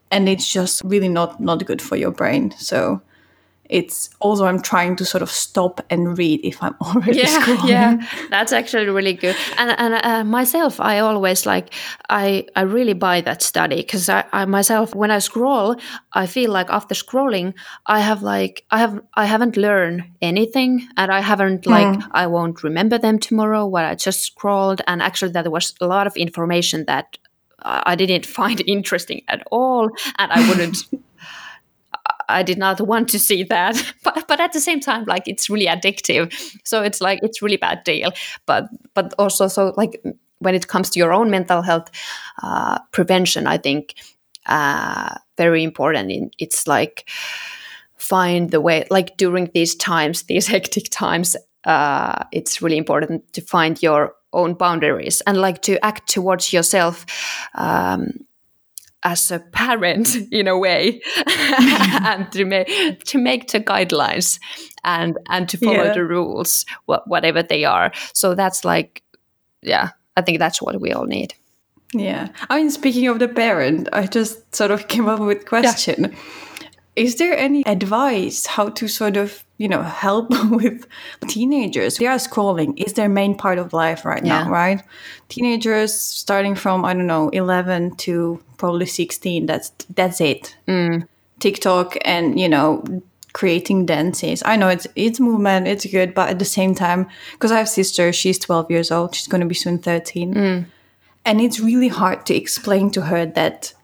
[0.10, 2.52] And it's just really not not good for your brain.
[2.58, 3.02] So
[3.70, 7.70] it's also I'm trying to sort of stop and read if I'm already yeah, scrolling.
[7.70, 9.36] Yeah, that's actually really good.
[9.58, 11.74] And and uh, myself, I always like
[12.10, 15.76] I I really buy that study because I, I myself when I scroll,
[16.14, 17.54] I feel like after scrolling,
[17.86, 22.08] I have like I have I haven't learned anything, and I haven't like Mm.
[22.12, 23.66] I won't remember them tomorrow.
[23.66, 27.18] What I just scrolled, and actually there was a lot of information that
[27.60, 30.78] I I didn't find interesting at all, and I wouldn't.
[32.30, 35.50] I did not want to see that, but but at the same time, like it's
[35.50, 36.34] really addictive.
[36.64, 38.12] So it's like it's really bad deal.
[38.46, 40.02] But but also so like
[40.40, 41.90] when it comes to your own mental health
[42.44, 43.96] uh, prevention, I think
[44.46, 46.12] uh, very important.
[46.12, 47.10] In, it's like
[47.96, 51.36] find the way like during these times, these hectic times.
[51.64, 57.06] Uh, it's really important to find your own boundaries and like to act towards yourself
[57.56, 58.12] um,
[59.12, 61.02] as a parent in a way
[62.04, 64.40] and to make to make the guidelines
[64.84, 65.94] and and to follow Yeah.
[65.94, 69.02] the rules wha- whatever they are so that's like
[69.62, 71.34] yeah i think that's what we all need
[71.94, 72.28] Yeah.
[72.50, 76.12] I mean, speaking of the parent, I just sort of came up with question.
[76.98, 80.88] Is there any advice how to sort of, you know, help with
[81.28, 81.98] teenagers?
[81.98, 84.82] They are scrolling is their main part of life right now, right?
[85.30, 90.58] Teenagers starting from, I don't know, 11 to probably 16, that's that's it.
[90.68, 91.08] Mm.
[91.40, 92.84] TikTok and, you know,
[93.34, 94.42] creating dances.
[94.44, 97.68] I know it's it's movement, it's good, but at the same time, because I have
[97.68, 100.66] a sister, she's 12 years old, she's going to be soon 13 mm.
[101.26, 103.76] and it's really hard to explain to her that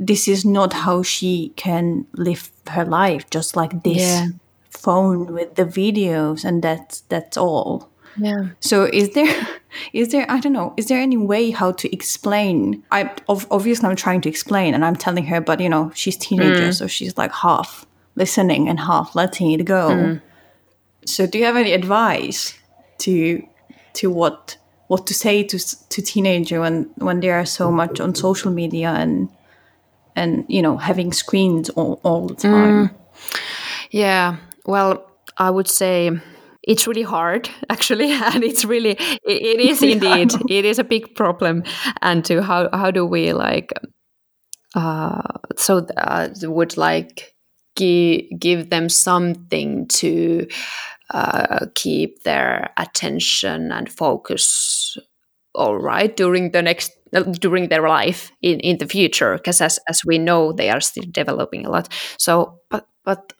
[0.00, 4.26] this is not how she can live her life just like this Yeah.
[4.70, 7.88] phone with the videos and that's that's all.
[8.18, 8.48] Yeah.
[8.60, 9.46] So is there
[9.92, 12.82] is there i don't know is there any way how to explain?
[12.90, 16.68] I obviously i'm trying to explain and i'm telling her but you know she's teenager
[16.68, 16.74] mm.
[16.74, 19.90] so she's like half listening and half letting it go.
[19.90, 20.20] Mm.
[21.04, 22.58] So do you have any advice
[22.98, 23.42] to
[23.94, 24.56] to what
[24.88, 25.58] what to say to
[25.88, 29.28] to teenager when when they are so much on social media and
[30.16, 32.90] and you know having screens all, all the time.
[33.90, 34.36] Yeah.
[34.64, 35.04] Well
[35.38, 36.10] i would say
[36.62, 41.14] it's really hard actually and it's really it, it is indeed it is a big
[41.14, 41.62] problem.
[42.02, 43.72] And to how how do we like
[44.74, 45.22] uh
[45.56, 47.34] so uh, would like
[47.76, 50.46] give give them something to
[51.10, 54.98] uh, keep their attention and focus
[55.54, 56.92] all right during the next
[57.24, 61.04] during their life in, in the future because as, as we know they are still
[61.10, 61.88] developing a lot.
[62.18, 63.32] So but but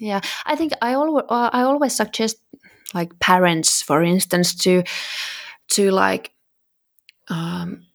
[0.00, 2.36] yeah i think i always uh, i always suggest
[2.94, 4.82] like parents for instance to
[5.68, 6.32] to like
[7.28, 7.86] um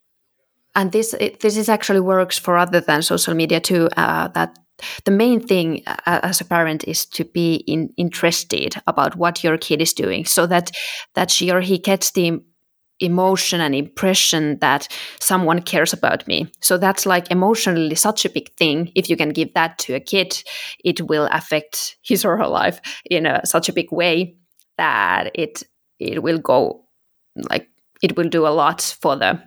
[0.75, 4.57] and this it, this is actually works for other than social media too uh, that
[5.05, 9.57] the main thing uh, as a parent is to be in, interested about what your
[9.57, 10.71] kid is doing so that
[11.15, 12.41] that she or he gets the
[12.99, 14.87] emotion and impression that
[15.19, 19.29] someone cares about me so that's like emotionally such a big thing if you can
[19.29, 20.41] give that to a kid
[20.83, 22.79] it will affect his or her life
[23.09, 24.35] in a, such a big way
[24.77, 25.63] that it
[25.99, 26.85] it will go
[27.49, 27.67] like
[28.01, 29.41] it will do a lot for the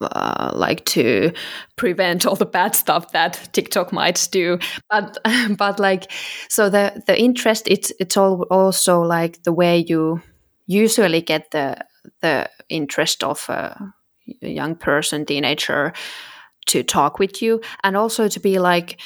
[0.00, 1.32] uh, like to
[1.76, 4.58] prevent all the bad stuff that TikTok might do.
[4.90, 5.18] But
[5.56, 6.10] but like
[6.48, 10.20] so the the interest it's it's all also like the way you
[10.66, 11.76] usually get the
[12.20, 13.92] the interest of a
[14.40, 15.92] young person, teenager,
[16.66, 19.00] to talk with you, and also to be like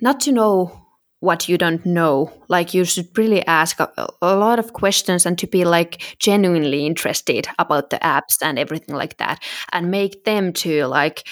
[0.00, 0.82] not to know
[1.22, 2.32] what you don't know.
[2.48, 3.88] Like you should really ask a,
[4.20, 8.96] a, lot of questions and to be like genuinely interested about the apps and everything
[8.96, 9.40] like that.
[9.72, 11.28] And make them to like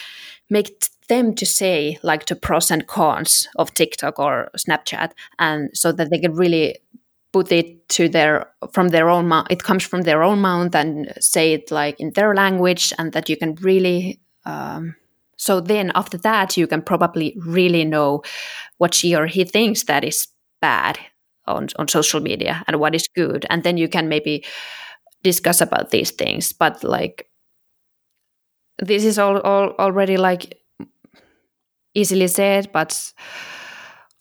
[0.48, 5.10] make them to say like the pros and cons of tiktok or snapchat
[5.40, 6.76] and so that they can really
[7.32, 11.12] put it to their from their own mouth it comes from their own mouth and
[11.20, 14.94] say it like in their language and that you can really um,
[15.36, 18.22] so then after that you can probably really know
[18.78, 20.28] what she or he thinks that is
[20.60, 20.98] bad
[21.46, 23.46] on, on social media and what is good.
[23.50, 24.44] And then you can maybe
[25.22, 26.52] discuss about these things.
[26.52, 27.28] But like
[28.78, 30.58] this is all, all already like
[31.94, 33.12] easily said but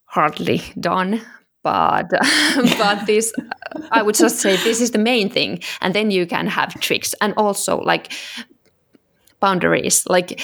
[0.06, 1.22] hardly done
[1.64, 2.10] but
[2.78, 3.34] but this
[3.92, 5.60] i would just say this is the main thing.
[5.82, 7.16] And then you can have tricks.
[7.22, 8.12] And also like
[9.40, 10.06] boundaries.
[10.08, 10.42] Like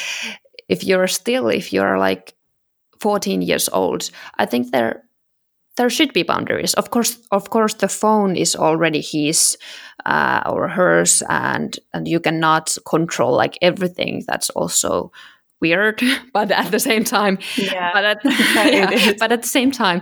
[0.69, 2.33] if you're still if you're like
[2.99, 4.09] 14 years old
[4.39, 5.03] i think there
[5.77, 6.73] there should be boundaries.
[6.75, 9.57] Of course of course the phone is already his
[10.05, 11.21] uh, or hers.
[11.27, 14.23] And and you cannot control like everything.
[14.25, 15.11] That's also
[15.59, 16.01] weird.
[16.33, 17.91] But at the same time Yeah.
[17.93, 20.01] but at, yeah, but at the same time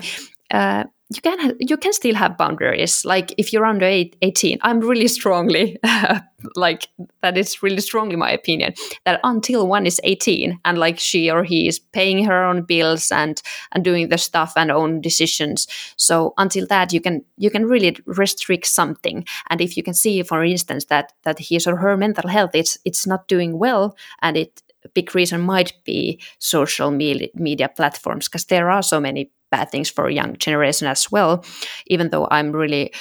[0.51, 3.05] uh, you can you can still have boundaries.
[3.05, 5.77] Like if you're under eight, 18 i'm really strongly
[6.55, 6.87] like
[7.21, 8.73] that is really strongly my opinion
[9.05, 13.11] that until one is 18 and like she or he is paying her own bills
[13.11, 13.41] and
[13.71, 15.67] and doing the stuff and own decisions.
[15.97, 19.25] So until that you can you can really restrict something.
[19.49, 22.77] And if you can see for instance that that his or her mental health it's
[22.85, 24.61] it's not doing well and it
[24.93, 30.07] big reason might be social media platforms because there are so many bad things for
[30.07, 31.45] a young generation as well
[31.87, 32.91] even though i'm really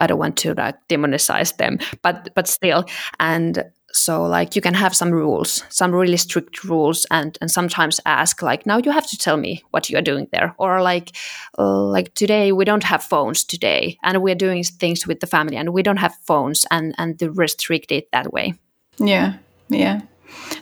[0.00, 2.84] i don't want to like demonize them but but still.
[3.18, 8.00] And so like you can have some rules some really strict rules and and sometimes
[8.06, 10.54] ask like now you have to tell me what you are doing there.
[10.58, 11.16] Or like
[11.58, 15.70] like today we don't have phones today and we're doing things with the family and
[15.70, 18.54] we don't have phones and and to restrict it that way.
[18.98, 19.34] Yeah
[19.68, 20.00] yeah.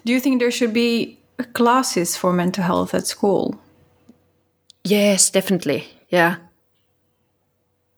[0.05, 1.19] Do you think there should be
[1.53, 3.61] classes for mental health at school
[4.91, 5.85] Yes, definitely.
[6.09, 6.37] Yeah.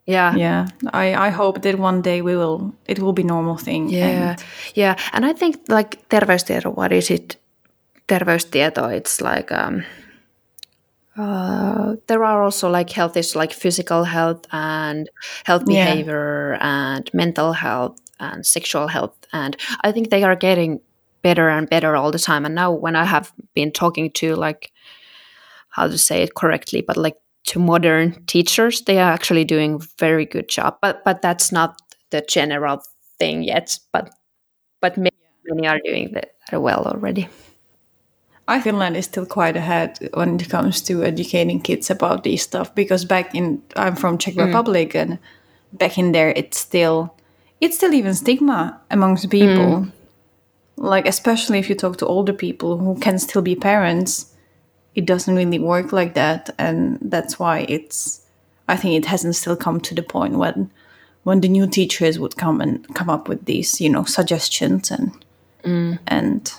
[0.07, 0.35] Yeah.
[0.35, 0.67] Yeah.
[0.93, 3.89] I, I hope that one day we will it will be normal thing.
[3.89, 4.31] Yeah.
[4.31, 4.97] And yeah.
[5.13, 7.37] And I think like terveystieto, what is it?
[8.09, 9.85] Terveystieto, it's like um
[11.17, 15.11] uh, there are also like health is like physical health and
[15.45, 16.95] health behavior yeah.
[16.95, 20.81] and mental health and sexual health and i think they are getting
[21.23, 24.73] better and better all the time and now when i have been talking to like
[25.81, 27.17] how to say it correctly, but like
[27.47, 30.77] to modern teachers, they are actually doing very good job.
[30.83, 32.83] But but that's not the general
[33.19, 33.79] thing yet.
[33.93, 34.11] But
[34.81, 37.29] but many, many are doing that well already.
[38.49, 42.75] I Finland is still quite ahead when it comes to educating kids about these stuff
[42.75, 44.47] because back in I'm from Czech mm.
[44.47, 45.19] Republic and
[45.73, 47.15] back in there it's still
[47.61, 49.65] it's still even stigma amongst people.
[49.65, 49.93] Mm.
[50.77, 54.35] Like especially if you talk to older people who can still be parents,
[54.95, 58.23] it doesn't really work like that and that's why it's
[58.69, 60.71] i think it hasn't still come to the point when
[61.25, 65.25] when the new teachers would come and come up with these you know suggestions and
[65.65, 65.99] mm.
[66.07, 66.55] and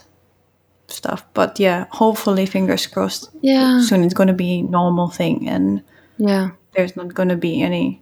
[0.87, 5.83] stuff but yeah hopefully fingers crossed yeah soon it's going to be normal thing and
[6.17, 8.01] yeah there's not going to be any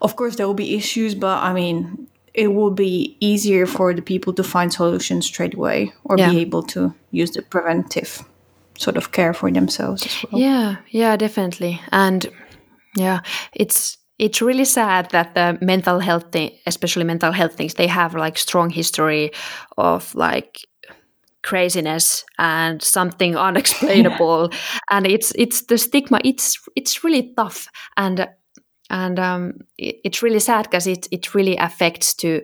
[0.00, 4.02] of course there will be issues but i mean it will be easier for the
[4.02, 6.30] people to find solutions straight away or yeah.
[6.30, 8.24] be able to use the preventive
[8.78, 10.40] sort of care for themselves as well.
[10.40, 11.80] Yeah, yeah, definitely.
[11.92, 12.26] And
[12.96, 13.20] yeah,
[13.52, 18.14] it's it's really sad that the mental health thing, especially mental health things, they have
[18.14, 19.30] like strong history
[19.76, 20.66] of like
[21.42, 24.78] craziness and something unexplainable yeah.
[24.90, 28.28] and it's it's the stigma it's it's really tough and
[28.90, 32.42] and um, it, it's really sad because it it really affects to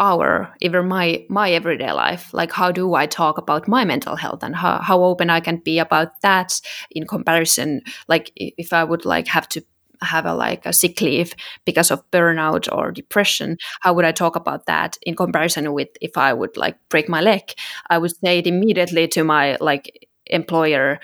[0.00, 2.32] our even my my everyday life.
[2.32, 5.58] Like how do i talk about my mental health and how, how open i can
[5.58, 7.82] be about that in comparison?
[8.08, 9.64] Like if i would like have to
[10.02, 11.34] have a like a sick leave
[11.64, 16.18] because of burnout or depression how would i talk about that in comparison with if
[16.18, 17.52] i would like break my leg?
[17.88, 21.00] I would say it immediately to my like employer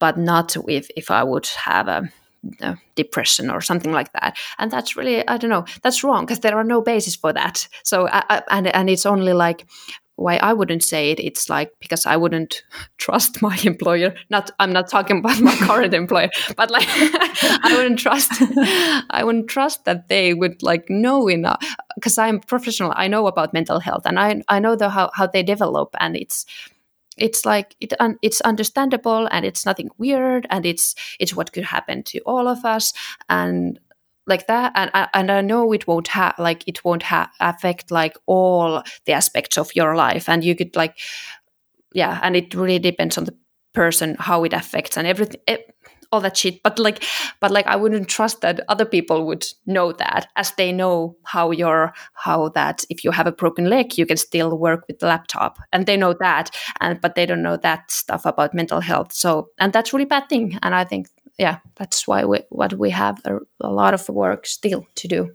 [0.00, 2.10] but not with if i would have a
[2.60, 6.40] uh, depression or something like that and that's really i don't know that's wrong because
[6.40, 9.64] there are no basis for that so I, and and it's only like
[10.16, 12.62] why I wouldn't say it, it's like because I wouldn't
[12.98, 14.14] trust my employer.
[14.30, 18.32] Not I'm not talking about my current employer, but like I wouldn't trust
[19.10, 21.62] I wouldn't trust that they would like know enough
[21.94, 22.92] because I'm professional.
[22.94, 26.16] I know about mental health and I I know the how, how they develop and
[26.16, 26.46] it's
[27.18, 31.64] it's like it un, it's understandable and it's nothing weird and it's it's what could
[31.64, 32.92] happen to all of us
[33.28, 33.78] and
[34.26, 34.72] like that.
[34.74, 39.12] And and I know it won't have like it won't ha- affect like all the
[39.12, 40.98] aspects of your life and you could like
[41.94, 43.34] yeah and it really depends on the
[43.74, 45.40] person how it affects and everything
[46.12, 46.62] all that shit.
[46.62, 47.02] But like
[47.40, 51.50] but like i wouldn't trust that other people would know that as they know how
[51.50, 55.06] you're how that if you have a broken leg you can still work with the
[55.06, 55.58] laptop.
[55.72, 56.50] And they know that
[56.80, 59.12] and but they don't know that stuff about mental health.
[59.12, 60.58] So and that's really bad thing.
[60.62, 61.08] And i think
[61.38, 65.30] yeah that's why we what we have a, a lot of work still to do.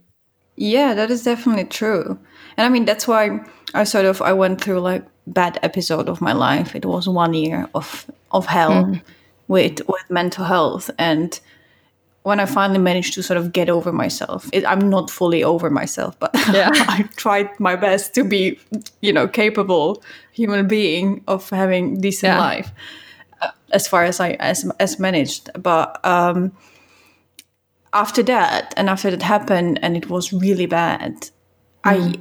[0.56, 2.20] Yeah that is definitely true.
[2.56, 3.40] And i mean that's why
[3.74, 6.76] i sort of i went through like bad episode of my life.
[6.76, 8.86] It was one year of of hell.
[8.86, 9.02] Mm
[9.48, 11.40] with with mental health and
[12.28, 15.70] when I finally managed to sort of get over myself, it, I'm not fully over
[15.70, 16.72] myself, but yeah.
[16.74, 18.60] I tried my best to be,
[19.00, 22.40] you know, capable human being of having decent yeah.
[22.40, 22.72] life,
[23.42, 25.50] uh, as far as I as as managed.
[25.64, 26.52] But um,
[27.94, 31.32] after that, and after that happened, and it was really bad, mm.
[31.86, 32.20] I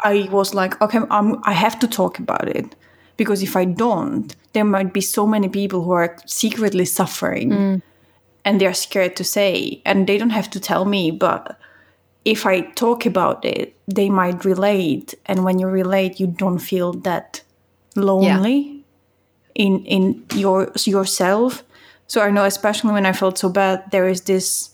[0.00, 2.76] I was like, okay, I'm, I have to talk about it
[3.16, 7.50] because if I don't, there might be so many people who are secretly suffering.
[7.50, 7.82] Mm.
[8.44, 11.56] and they're scared to say and they don't have to tell me but
[12.24, 16.92] if i talk about it they might relate and when you relate you don't feel
[16.92, 17.42] that
[17.94, 18.84] lonely
[19.54, 21.62] in in your yourself
[22.06, 24.70] so i know especially when i felt so bad there is this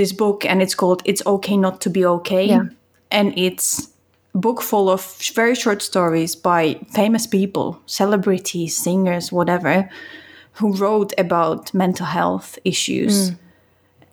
[0.00, 2.64] this book and it's called it's okay not to be okay Yeah.
[3.10, 3.88] and it's
[4.34, 9.88] book full of very short stories by famous people celebrities singers whatever
[10.54, 13.30] who wrote about mental health issues.
[13.30, 13.38] Mm.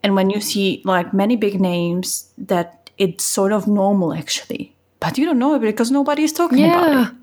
[0.03, 4.75] And when you see like many big names that it's sort of normal actually.
[4.99, 7.13] But you don't know it because nobody is talking about it.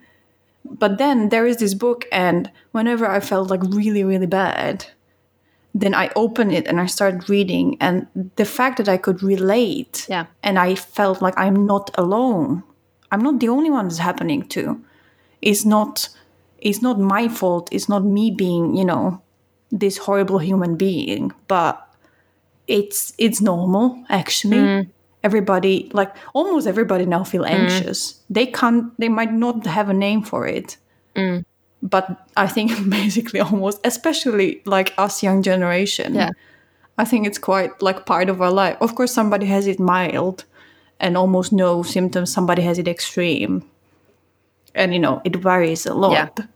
[0.65, 4.85] But then there is this book and whenever i felt like really really bad
[5.75, 10.07] then i open it and i start reading and the fact that i could relate
[10.09, 10.27] Yeah.
[10.43, 12.63] and i felt like i'm not alone
[13.13, 14.81] i'm not the only one it's happening to.
[15.43, 16.09] It's not
[16.61, 17.69] it's not my fault.
[17.73, 19.23] It's not me being you know
[19.71, 21.89] this horrible human being but
[22.67, 24.59] it's it's normal actually.
[24.59, 24.89] Mm.
[25.25, 27.51] Everybody like almost everybody now feel mm.
[27.51, 28.21] anxious.
[28.31, 30.77] They can't they might not have a name for it.
[31.17, 31.45] Mm.
[31.83, 36.15] But i think basically almost especially like us young generation.
[36.15, 36.31] Yeah.
[36.99, 38.77] i think it's quite like part of our life.
[38.81, 40.45] Of course somebody has it mild
[41.01, 43.63] and almost no symptoms somebody has it extreme.
[44.75, 46.13] And you know it varies a lot.
[46.39, 46.47] Yeah.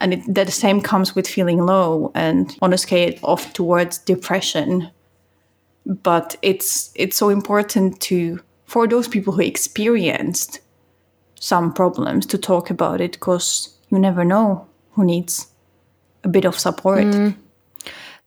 [0.00, 3.98] and it, that the same comes with feeling low and on a scale off towards
[3.98, 4.90] depression.
[5.84, 10.60] But it's it's so important to for those people who experienced
[11.40, 15.46] some problems to talk about it because you never know who needs
[16.24, 17.04] a bit of support.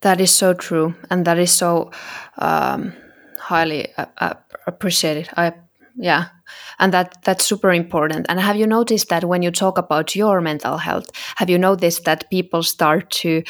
[0.02, 1.92] That is so true, and that is so
[2.38, 2.94] um,
[3.50, 4.34] highly uh, uh,
[4.68, 5.30] appreciated.
[5.36, 5.54] I
[5.96, 6.26] yeah,
[6.78, 8.26] and that that's super important.
[8.30, 12.06] And have you noticed that when you talk about your mental health, have you noticed
[12.06, 13.44] that people start to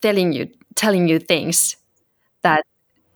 [0.00, 1.76] telling you telling you things
[2.42, 2.64] that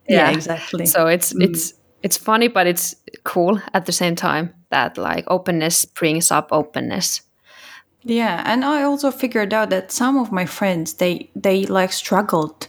[0.08, 4.96] yeah, exactly so it's it's it's funny, but it's cool at the same time that
[4.96, 7.22] like openness brings up openness.
[8.02, 12.68] Yeah, and I also figured out that some of my friends they they like struggled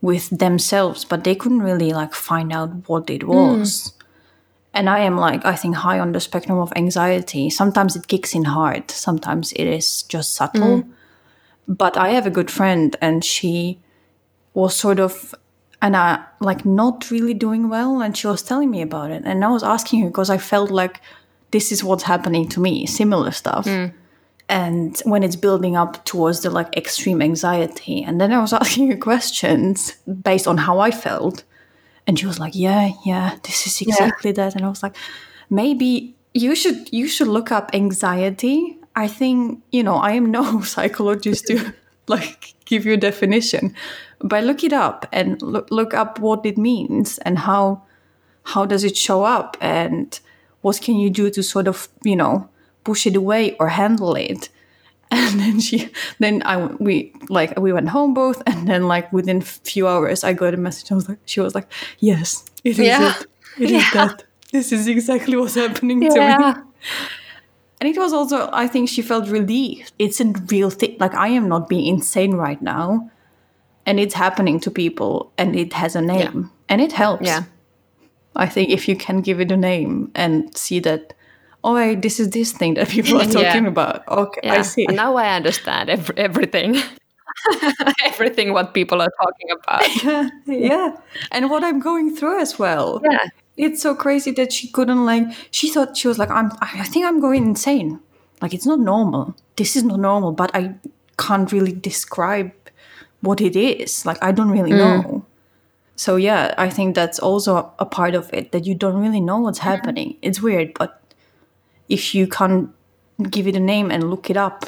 [0.00, 3.70] with themselves, but they couldn't really like find out what it was.
[3.70, 3.92] Mm.
[4.74, 7.50] And I am like I think high on the spectrum of anxiety.
[7.50, 10.82] Sometimes it kicks in hard, sometimes it is just subtle.
[10.82, 10.90] Mm.
[11.66, 13.80] But I have a good friend and she
[14.54, 15.34] was sort of
[15.82, 19.44] and I like not really doing well and she was telling me about it and
[19.44, 21.00] I was asking her because I felt like
[21.50, 23.92] this is what's happening to me, similar stuff mm.
[24.48, 28.02] And when it's building up towards the like extreme anxiety.
[28.02, 29.92] And then i was asking her questions
[30.22, 31.44] based on how i felt.
[32.06, 34.54] And she was like yeah yeah this is exactly that.
[34.54, 34.96] And i was like
[35.50, 38.78] maybe you should you should look up anxiety.
[38.96, 41.74] I think you know i am no psychologist to
[42.08, 43.74] like give you a definition.
[44.20, 47.82] But look it up and look, look up what it means and how
[48.44, 50.18] how does it show up and
[50.62, 52.48] what can you do to sort of you know
[52.88, 54.42] push it away or handle it.
[55.18, 55.76] And then she
[56.22, 56.54] then i
[56.86, 56.94] we
[57.38, 60.92] like we went home both and then like within few hours i got a message.
[60.92, 61.68] I was like she was like
[62.10, 62.28] yes
[62.64, 63.08] it is Yeah.
[63.10, 63.26] it.
[63.64, 63.90] It is Yeah.
[63.98, 64.16] that.
[64.52, 66.34] This is exactly what's happening to me.
[67.80, 69.92] And it was also i think she felt relieved.
[70.04, 73.10] It's a real thing like i am not being insane right now.
[73.86, 76.36] And it's happening to people and it has a name.
[76.68, 77.26] And it helps.
[77.30, 77.42] Yeah.
[78.44, 81.02] I think if you can give it a name and see that,
[81.68, 83.42] oh, wait, this is this thing that people are Yeah.
[83.42, 84.06] talking about.
[84.08, 84.86] Okay, I see.
[84.86, 86.76] And now I understand ev- everything.
[88.04, 90.32] everything what people are talking about.
[90.46, 90.96] yeah,
[91.30, 93.00] and what I'm going through as well.
[93.04, 93.28] Yeah.
[93.56, 95.24] It's so crazy that she couldn't like.
[95.50, 96.50] She thought she was like, I'm.
[96.60, 98.00] I think I'm going insane.
[98.40, 99.34] Like it's not normal.
[99.56, 100.32] This is not normal.
[100.32, 100.74] But I
[101.18, 102.52] can't really describe
[103.20, 104.06] what it is.
[104.06, 104.78] Like I don't really mm.
[104.78, 105.26] know.
[105.96, 109.40] So yeah, I think that's also a part of it that you don't really know
[109.40, 110.16] what's happening.
[110.22, 111.02] It's weird, but
[111.88, 112.70] if you can't
[113.30, 114.66] give it a name and look it up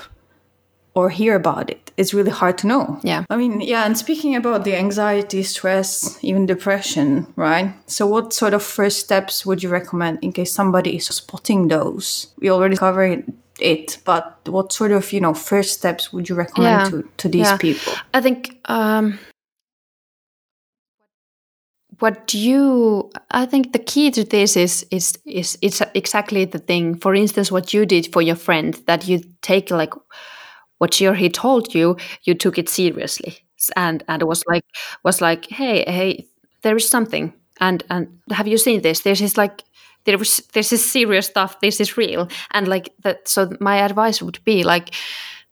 [0.95, 2.99] or hear about it, it's really hard to know.
[3.05, 3.25] Yeah.
[3.31, 7.73] I mean, yeah, and speaking about the anxiety, stress, even depression, right?
[7.87, 12.29] So what sort of first steps would you recommend in case somebody is spotting those?
[12.41, 16.81] We already covered it, but what sort of, you know, first steps would you recommend
[16.83, 16.91] Yeah.
[16.91, 17.57] to, to these Yeah.
[17.59, 17.93] people?
[18.13, 19.19] I think um,
[22.01, 26.97] what you I think the key to this is is is it's exactly the thing.
[26.97, 29.95] For instance, what you did for your friend that you take like
[30.79, 33.39] what or he told you, you took it seriously,
[33.77, 34.65] and and it was like
[35.05, 36.27] was like, hey, hey,
[36.63, 39.01] there is something, and and have you seen this?
[39.01, 39.63] this is like
[40.05, 41.61] there was this is serious stuff.
[41.61, 43.29] This is real, and like that.
[43.29, 44.95] So my advice would be like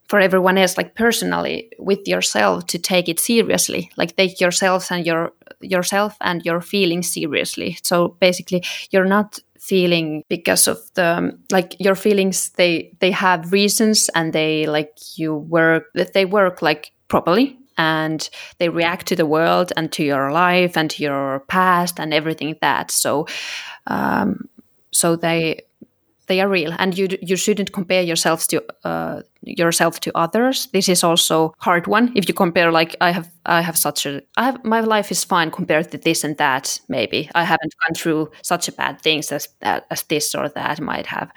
[0.09, 5.07] for everyone else like personally with yourself to take it seriously like take yourselves and
[5.07, 7.79] your yourself and your feelings seriously.
[7.83, 14.09] So basically you're not feeling because of the like your feelings they they have reasons
[14.15, 18.29] and they like you work that they work like properly and
[18.59, 22.57] they react to the world and to your life and to your past and everything
[22.61, 22.91] that.
[22.91, 23.27] So
[23.87, 24.49] um,
[24.93, 25.63] so they
[26.29, 30.69] they are real and you you shouldn't compare yourselves to uh, yourself to others.
[30.73, 32.13] This is also hard one.
[32.15, 35.25] If you compare like i have i have such a i have my life is
[35.25, 37.31] fine compared to this and that maybe.
[37.35, 41.31] I haven't gone through such a bad things as as this or that might have.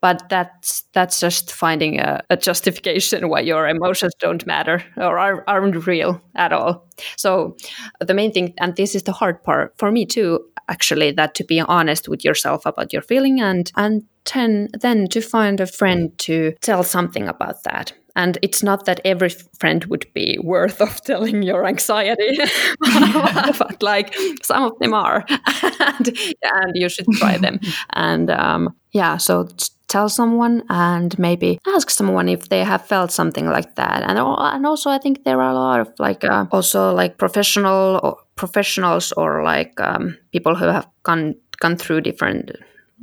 [0.00, 5.44] But that's that's just finding a, a justification why your emotions don't matter or are,
[5.46, 6.86] aren't real at all.
[7.16, 7.56] So
[8.00, 11.44] the main thing and this is the hard part for me too actually that to
[11.44, 16.16] be honest with yourself about your feeling and and ten, then to find a friend
[16.18, 17.92] to tell something about that.
[18.16, 22.38] And it's not that every friend would be worth of telling your anxiety
[22.80, 25.24] but like some of them are.
[25.80, 27.60] And, and you should try them.
[27.92, 29.48] And um, yeah so
[29.88, 34.02] tell someone and maybe ask someone if they have felt something like that.
[34.02, 38.00] And and also i think there are a lot of like uh, also like professional
[38.02, 42.52] or professionals or like um, people who have gone gone through different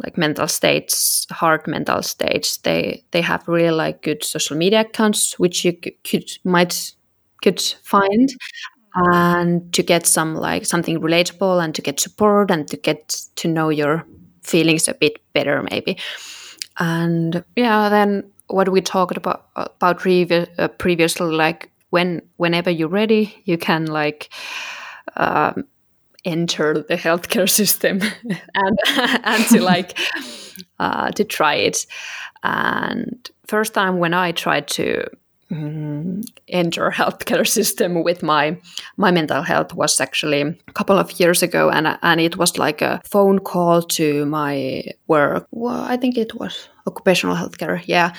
[0.03, 5.39] like mental states hard mental states they they have really like good social media accounts
[5.39, 5.73] which you
[6.03, 6.93] could might
[7.43, 8.29] could find.
[8.95, 13.47] And to get some like something relatable and to get support and to get to
[13.47, 14.05] know your
[14.43, 15.97] feelings a bit better maybe.
[16.79, 22.87] And yeah then what we talked about about previous, uh, previously like when whenever you're
[22.87, 24.29] ready you can like
[25.17, 25.65] um,
[26.27, 28.01] enter the healthcare system
[28.55, 28.79] and
[29.23, 29.97] and to like
[30.79, 31.85] uh, to try it.
[32.43, 35.05] And first time when I tried to
[35.51, 38.57] mm, enter healthcare system with my
[38.97, 42.81] my mental health was actually a couple of years ago, and and it was like
[42.81, 45.47] a phone call to my work.
[45.51, 48.13] Well, I think it was occupational healthcare, yeah.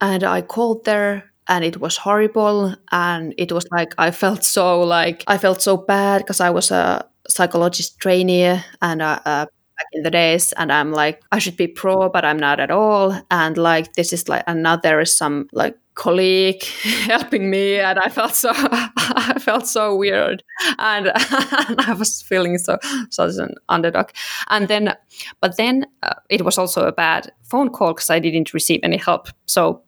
[0.00, 4.82] And I called there and it was horrible and it was like i felt so
[4.82, 9.46] like i felt so bad because i was a psychologist trainee and uh, uh,
[9.76, 12.70] back in the days and i'm like i should be pro but i'm not at
[12.70, 13.18] all.
[13.30, 16.62] And like this is like and now there is some like colleague
[17.06, 20.42] helping me and i felt so i felt so weird.
[20.78, 21.06] And,
[21.68, 22.78] and i was feeling so
[23.10, 24.10] such an underdog.
[24.48, 24.94] And then
[25.40, 28.96] but then uh, it was also a bad phone call because i didn't receive any
[28.96, 29.28] help.
[29.46, 29.82] So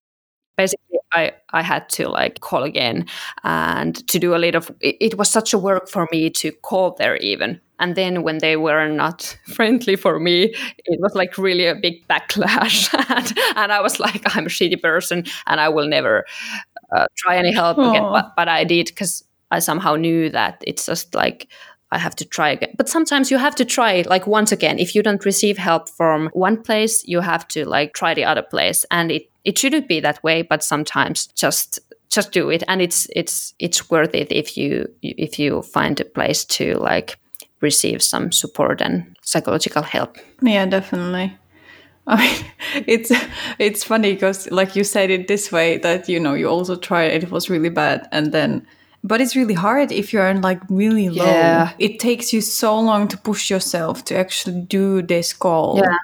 [0.59, 3.07] basically I, I had to like call again
[3.45, 6.53] and to do a little of it, it, was such a work for me to
[6.53, 7.61] call there even.
[7.79, 10.55] And then when they were not friendly for me
[10.85, 12.93] it was like really a big backlash.
[13.19, 16.25] And, and i was like i'm a shitty person and i will never
[16.95, 17.91] uh, try any help Aww.
[17.91, 21.49] again but, but i did because i somehow knew that it's just like
[21.91, 22.74] I have to try again.
[22.76, 24.78] But sometimes you have to try like once again.
[24.78, 28.43] If you don't receive help from one place, you have to like try the other
[28.43, 28.84] place.
[28.91, 31.80] And it it shouldn't be that way but sometimes just
[32.11, 36.05] just do it and it's it's it's worth it if you if you find a
[36.05, 37.18] place to like
[37.61, 41.36] receive some support and psychological help yeah definitely
[42.07, 43.12] I mean, it's
[43.59, 47.12] it's funny because, like you said it this way, that you know you also tried
[47.12, 48.66] it, it was really bad, and then,
[49.05, 51.24] but it's really hard if you're like really low.
[51.24, 51.72] Yeah.
[51.78, 55.99] It takes you so long to push yourself to actually do this call, yeah.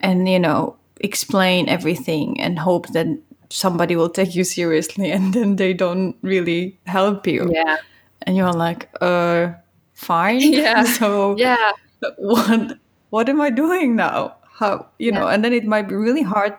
[0.00, 3.06] and you know explain everything and hope that
[3.50, 7.50] somebody will take you seriously and then they don't really help you.
[7.52, 7.76] Yeah.
[8.22, 9.52] And you're like, uh,
[9.92, 10.40] fine.
[10.52, 10.84] Yeah.
[10.98, 11.72] so yeah.
[12.18, 12.78] What
[13.10, 14.36] what am I doing now?
[14.58, 15.18] How you yeah.
[15.18, 16.54] know, and then it might be really hard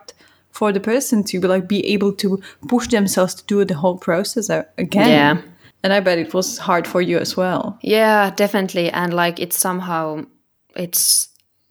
[0.51, 3.97] for the person to be like be able to push themselves to do the whole
[3.97, 5.09] process again.
[5.09, 5.41] Yeah.
[5.85, 7.77] And I bet it was hard for you as well.
[7.83, 8.89] Yeah, definitely.
[8.89, 10.25] And like it's somehow
[10.75, 11.27] it's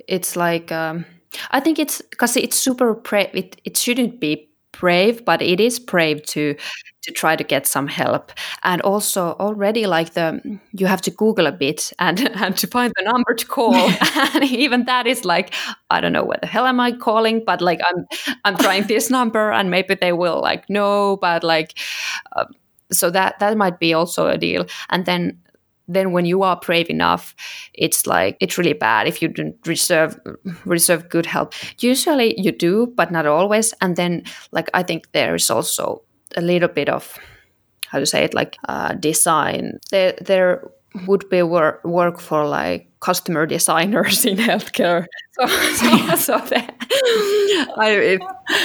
[0.06, 1.04] it's like um
[1.50, 3.30] I think it's because it's super brave.
[3.34, 6.54] It, it shouldn't be brave, but it is brave to
[7.02, 8.30] to try to get some help.
[8.62, 10.40] And also already like the
[10.70, 13.74] you have to Google a bit and and to find the number to call.
[14.34, 15.52] and even that is like
[15.90, 18.06] I don't know what the hell am I calling, but like I'm
[18.44, 21.74] I'm trying this number and maybe they will like no, but like.
[22.36, 22.44] Uh,
[22.92, 24.66] so that that might be also a deal.
[24.90, 25.38] And then
[25.86, 27.34] then when you are brave enough
[27.74, 30.18] it's like it's really bad if you don't reserve
[30.64, 31.52] reserve good help.
[31.78, 33.74] Usually you do but not always.
[33.80, 34.22] And then
[34.52, 36.02] like i think there is also
[36.36, 37.18] a little bit of
[37.88, 39.78] how to say it like uh, design.
[39.90, 40.68] There there
[41.06, 45.06] would be work work for like customer designers in healthcare.
[45.32, 46.74] So, so, so that,
[47.76, 48.20] I, if,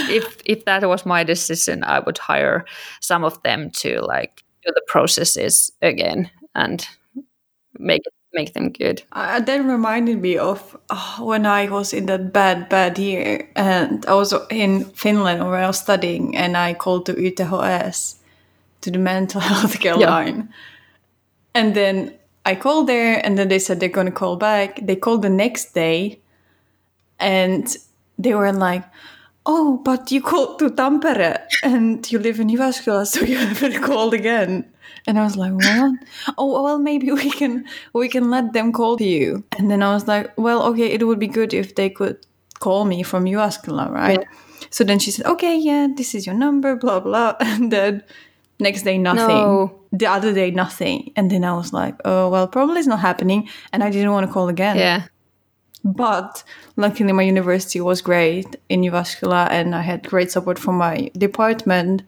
[0.10, 2.66] if if that was my decision, I would hire
[3.02, 6.88] some of them to like do the processes again and
[7.78, 9.04] make make them good.
[9.12, 14.06] Uh, that reminded me of oh, when I was in that bad, bad year, and
[14.06, 18.16] I was in Finland where I was studying, and I called to YTHS
[18.82, 20.10] to the mental health care yeah.
[20.10, 20.54] line,
[21.54, 24.80] and then I called there, and then they said they're going to call back.
[24.82, 26.20] They called the next day,
[27.20, 27.68] and
[28.18, 28.84] they were like,
[29.46, 34.14] "Oh, but you called to Tampere, and you live in Jyväskylä, so you haven't called
[34.14, 34.66] again."
[35.06, 36.00] And I was like, "What?
[36.38, 40.08] oh, well, maybe we can we can let them call you." And then I was
[40.08, 42.18] like, "Well, okay, it would be good if they could
[42.60, 44.28] call me from Jyväskylä, right?" Yeah.
[44.72, 48.04] So then she said, "Okay, yeah, this is your number, blah blah," and then
[48.60, 49.28] Next day, nothing.
[49.28, 49.80] No.
[49.92, 51.14] The other day, nothing.
[51.16, 53.48] And then I was like, oh, well, probably it's not happening.
[53.72, 54.78] And I didn't want to call again.
[54.78, 55.04] Yeah.
[55.86, 56.44] But
[56.76, 62.04] luckily, my university was great in Jyväskylä, and I had great support from my department.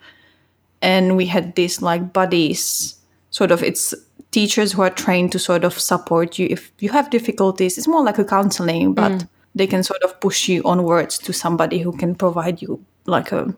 [0.81, 2.95] And we had these like buddies,
[3.29, 3.93] sort of, it's
[4.31, 7.77] teachers who are trained to sort of support you if you have difficulties.
[7.77, 9.27] It's more like a counseling, but mm.
[9.55, 13.53] they can sort of push you onwards to somebody who can provide you like a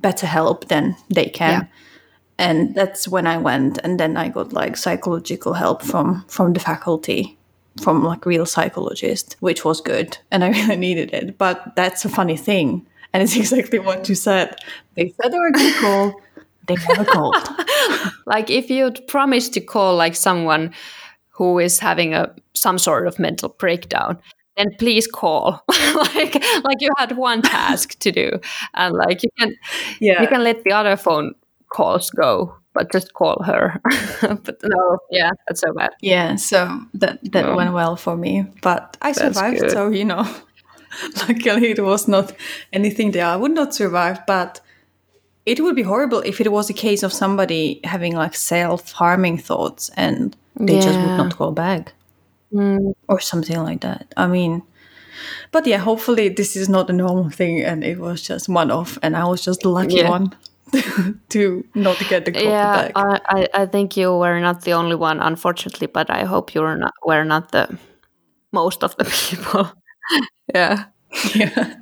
[0.00, 1.62] better help than they can.
[1.62, 1.66] Yeah
[2.40, 6.60] and that's when i went and then i got like psychological help from from the
[6.60, 7.38] faculty
[7.80, 11.38] from like real psychologist which was good and i really needed it.
[11.38, 14.56] But that's a funny thing and it's exactly what you said.
[14.96, 16.20] They said they were going to call
[16.66, 17.36] they never called.
[18.26, 20.72] Like if you'd promised to call like someone
[21.30, 24.18] who is having a some sort of mental breakdown
[24.56, 25.64] then please call.
[26.14, 26.34] Like
[26.64, 28.40] like you had one task to do
[28.74, 29.54] and like you can
[30.00, 30.22] yeah.
[30.22, 31.34] you can let the other phone
[31.70, 33.80] calls go but just call her
[34.20, 37.56] but no yeah that's so bad yeah so that that no.
[37.56, 40.26] went well for me but i survived so you know
[41.28, 42.32] luckily it was not
[42.72, 44.60] anything there i would not survive but
[45.46, 49.90] it would be horrible if it was a case of somebody having like self-harming thoughts
[49.96, 50.80] and they yeah.
[50.80, 51.94] just would not call back
[52.52, 52.92] mm.
[53.08, 54.62] or something like that i mean
[55.52, 58.98] but yeah hopefully this is not a normal thing and it was just one off
[59.02, 60.08] and i was just the lucky yeah.
[60.08, 60.34] one
[61.30, 62.92] to not get the copy yeah, back.
[62.96, 66.76] I, I think you were not the only one, unfortunately, but I hope you were
[66.76, 67.78] not were not the
[68.52, 69.72] most of the people.
[70.54, 70.84] yeah.
[71.34, 71.74] Yeah.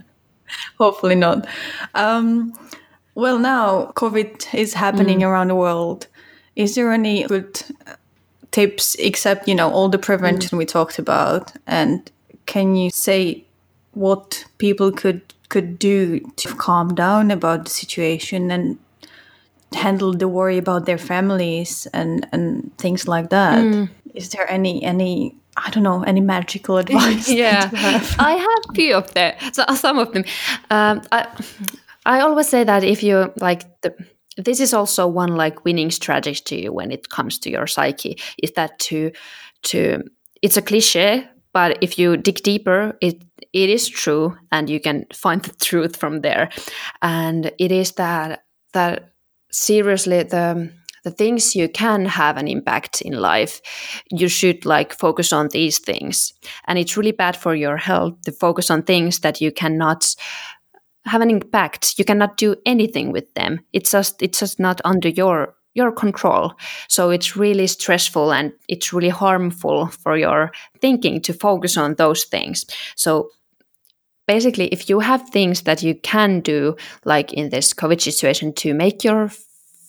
[0.79, 1.47] Hopefully not.
[1.95, 2.55] Um,
[3.15, 5.27] well, now COVID is happening mm.
[5.27, 6.07] around the world.
[6.57, 7.61] Is there any good
[8.51, 10.59] tips except, you know, all the prevention mm.
[10.59, 11.53] we talked about?
[11.67, 12.11] And
[12.47, 13.45] can you say
[13.93, 18.79] what people could could do to calm down about the situation and
[19.75, 23.59] handle the worry about their families and and things like that.
[23.59, 23.89] Mm.
[24.15, 27.31] Is there any any I don't know any magical advice?
[27.31, 28.17] yeah, have?
[28.19, 29.35] I have few of them.
[29.53, 30.25] So some of them.
[30.71, 31.27] Um, I
[32.07, 33.95] I always say that if you like the
[34.39, 38.79] this is also one like winning strategy when it comes to your psyche is that
[38.79, 39.11] to
[39.65, 40.03] to
[40.43, 43.21] it's a cliche but if you dig deeper it
[43.53, 46.51] it is true and you can find the truth from there.
[47.03, 48.45] And it is that
[48.75, 49.13] that
[49.51, 50.73] seriously the
[51.05, 53.61] the things you can have an impact in life
[54.11, 56.35] you should like focus on these things.
[56.67, 60.15] And it's really bad for your health to focus on things that you cannot
[61.07, 61.99] have an impact.
[61.99, 63.61] You cannot do anything with them.
[63.73, 66.53] It's just it's just not under your your control.
[66.89, 72.25] So it's really stressful and it's really harmful for your thinking to focus on those
[72.25, 72.65] things.
[72.97, 73.31] So
[74.29, 78.75] basically if you have things that you can do like in this covid situation to
[78.75, 79.31] make your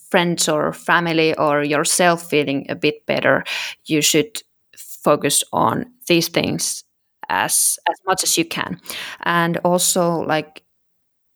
[0.10, 3.44] friends or family or yourself feeling a bit better
[3.86, 4.42] you should
[5.04, 6.84] focus on these things
[7.30, 8.80] as as much as you can.
[9.24, 10.64] And also like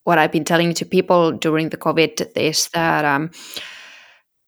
[0.03, 3.31] what i've been telling to people during the covid is that um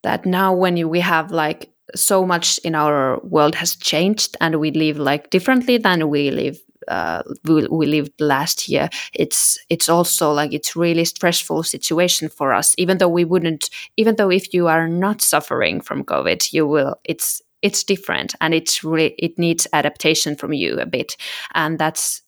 [0.04, 4.60] that now when you, we have like so much in our world has changed and
[4.60, 9.90] we live like differently than we live uh, we, we, lived last year it's it's
[9.90, 12.76] also like it's really stressful situation for us.
[12.78, 16.96] Even though we wouldn't even though if you are not suffering from covid you will
[17.04, 21.18] it's it's different and it's really it needs adaptation from you a bit.
[21.56, 22.22] And that's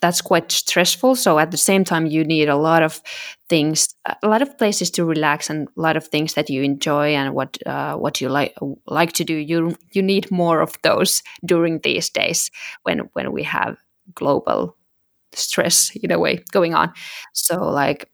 [0.00, 1.14] that's quite stressful.
[1.14, 3.00] So at the same time you need a lot of
[3.48, 7.14] things a lot of places to relax and a lot of things that you enjoy
[7.14, 8.54] and what uh, what you like
[8.86, 9.34] like to do.
[9.34, 12.50] You you need more of those during these days
[12.82, 13.76] when when we have
[14.14, 14.76] global
[15.32, 16.92] stress in a way going on
[17.32, 18.08] so like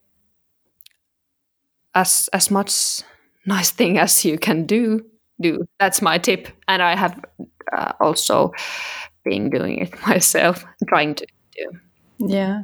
[1.94, 3.02] as as much
[3.46, 5.04] nice thing as you can do
[5.40, 7.20] do that's my tip and i have
[7.72, 8.52] uh, also
[9.24, 11.26] been doing it myself, trying to
[11.56, 11.78] do.
[12.18, 12.62] Yeah.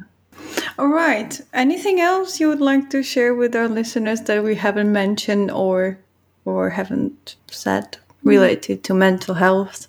[0.77, 1.39] All right.
[1.53, 5.97] Anything else you would like to share with our listeners that we haven't mentioned or
[6.45, 9.87] or haven't said related to mental health?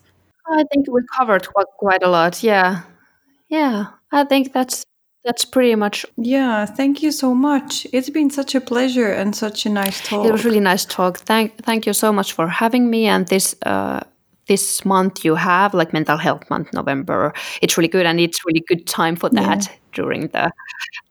[0.51, 2.43] I think we covered quite, quite a lot.
[2.43, 2.83] Yeah.
[3.49, 3.87] Yeah.
[4.13, 4.85] I think that's
[5.25, 7.87] that's pretty much Yeah, thank you so much.
[7.93, 10.27] It's been such a pleasure and such a nice talk.
[10.27, 11.19] it was really nice talk.
[11.19, 14.01] Thank thank you so much for having me and this uh
[14.47, 18.65] this month you have like mental health month november it's really good and it's really
[18.67, 20.51] good time for that during the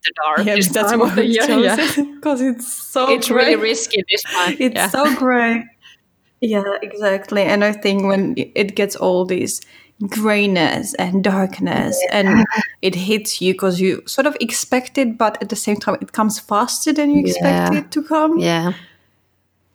[0.04, 1.76] the dark yeah, that's time of the year yeah.
[2.16, 3.46] because it's so it's great.
[3.46, 4.88] really risky this time It's yeah.
[4.88, 5.62] so great.
[6.40, 7.42] Yeah, exactly.
[7.42, 9.60] And I think when it gets all these
[10.06, 12.44] grayness and darkness and
[12.82, 16.12] it hits you because you sort of expect it, but at the same time it
[16.12, 17.78] comes faster than you expect Yeah.
[17.80, 18.38] it to come.
[18.38, 18.72] yeah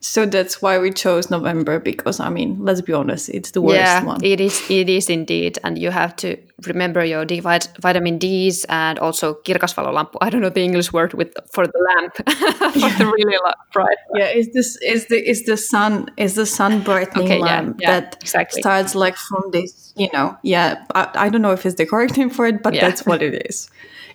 [0.06, 3.80] So that's why we chose November because I mean, let's be honest, it's the worst
[3.80, 4.20] yeah one.
[4.32, 6.28] it is it is indeed and you have to
[6.68, 11.32] remember your D vitamin d's and also kirkasvalolampu i don't know the english word with
[11.56, 12.14] for the lamp
[12.82, 13.38] for the really
[13.76, 15.94] bright yeah, is this is the is the sun
[16.26, 18.62] is the sun brightening Okay, yeah, lamp yeah, that exactly.
[18.62, 20.84] starts like from this, you know, yeah.
[20.96, 22.82] I, I don't know if it's the correct name for it, but Yeah.
[22.88, 23.70] that's what it is.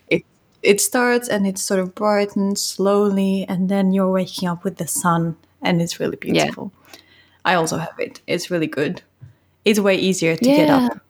[0.09, 0.23] It
[0.63, 4.87] it starts and it sort of brightens slowly, and then you're waking up with the
[4.89, 6.73] sun, and it's really beautiful.
[7.45, 8.21] I also have it.
[8.27, 9.03] It's really good.
[9.65, 11.01] It's way easier to get up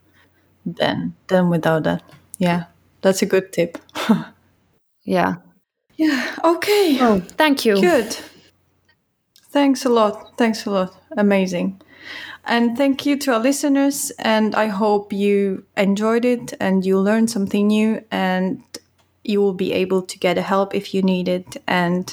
[0.67, 2.03] than than without that.
[2.39, 2.65] Yeah,
[3.03, 3.79] that's a good tip.
[5.05, 5.37] yeah
[5.97, 6.37] yeah.
[6.45, 6.99] Okay.
[7.01, 8.17] oh thank you Good.
[9.51, 10.37] Thanks a lot.
[10.37, 10.95] Thanks a lot.
[11.17, 11.81] Amazing.
[12.49, 14.11] And thank you to our listeners.
[14.19, 18.63] And I hope you enjoyed it and you learned something new and
[19.23, 21.63] you will be able to get help if you need it.
[21.67, 22.13] And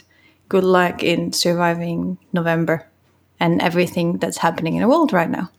[0.49, 2.86] good luck in surviving November
[3.39, 5.49] and everything that's happening in the world right now.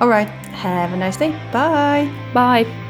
[0.00, 0.28] All right.
[0.28, 1.32] Have a nice day.
[1.52, 2.10] Bye.
[2.32, 2.89] bye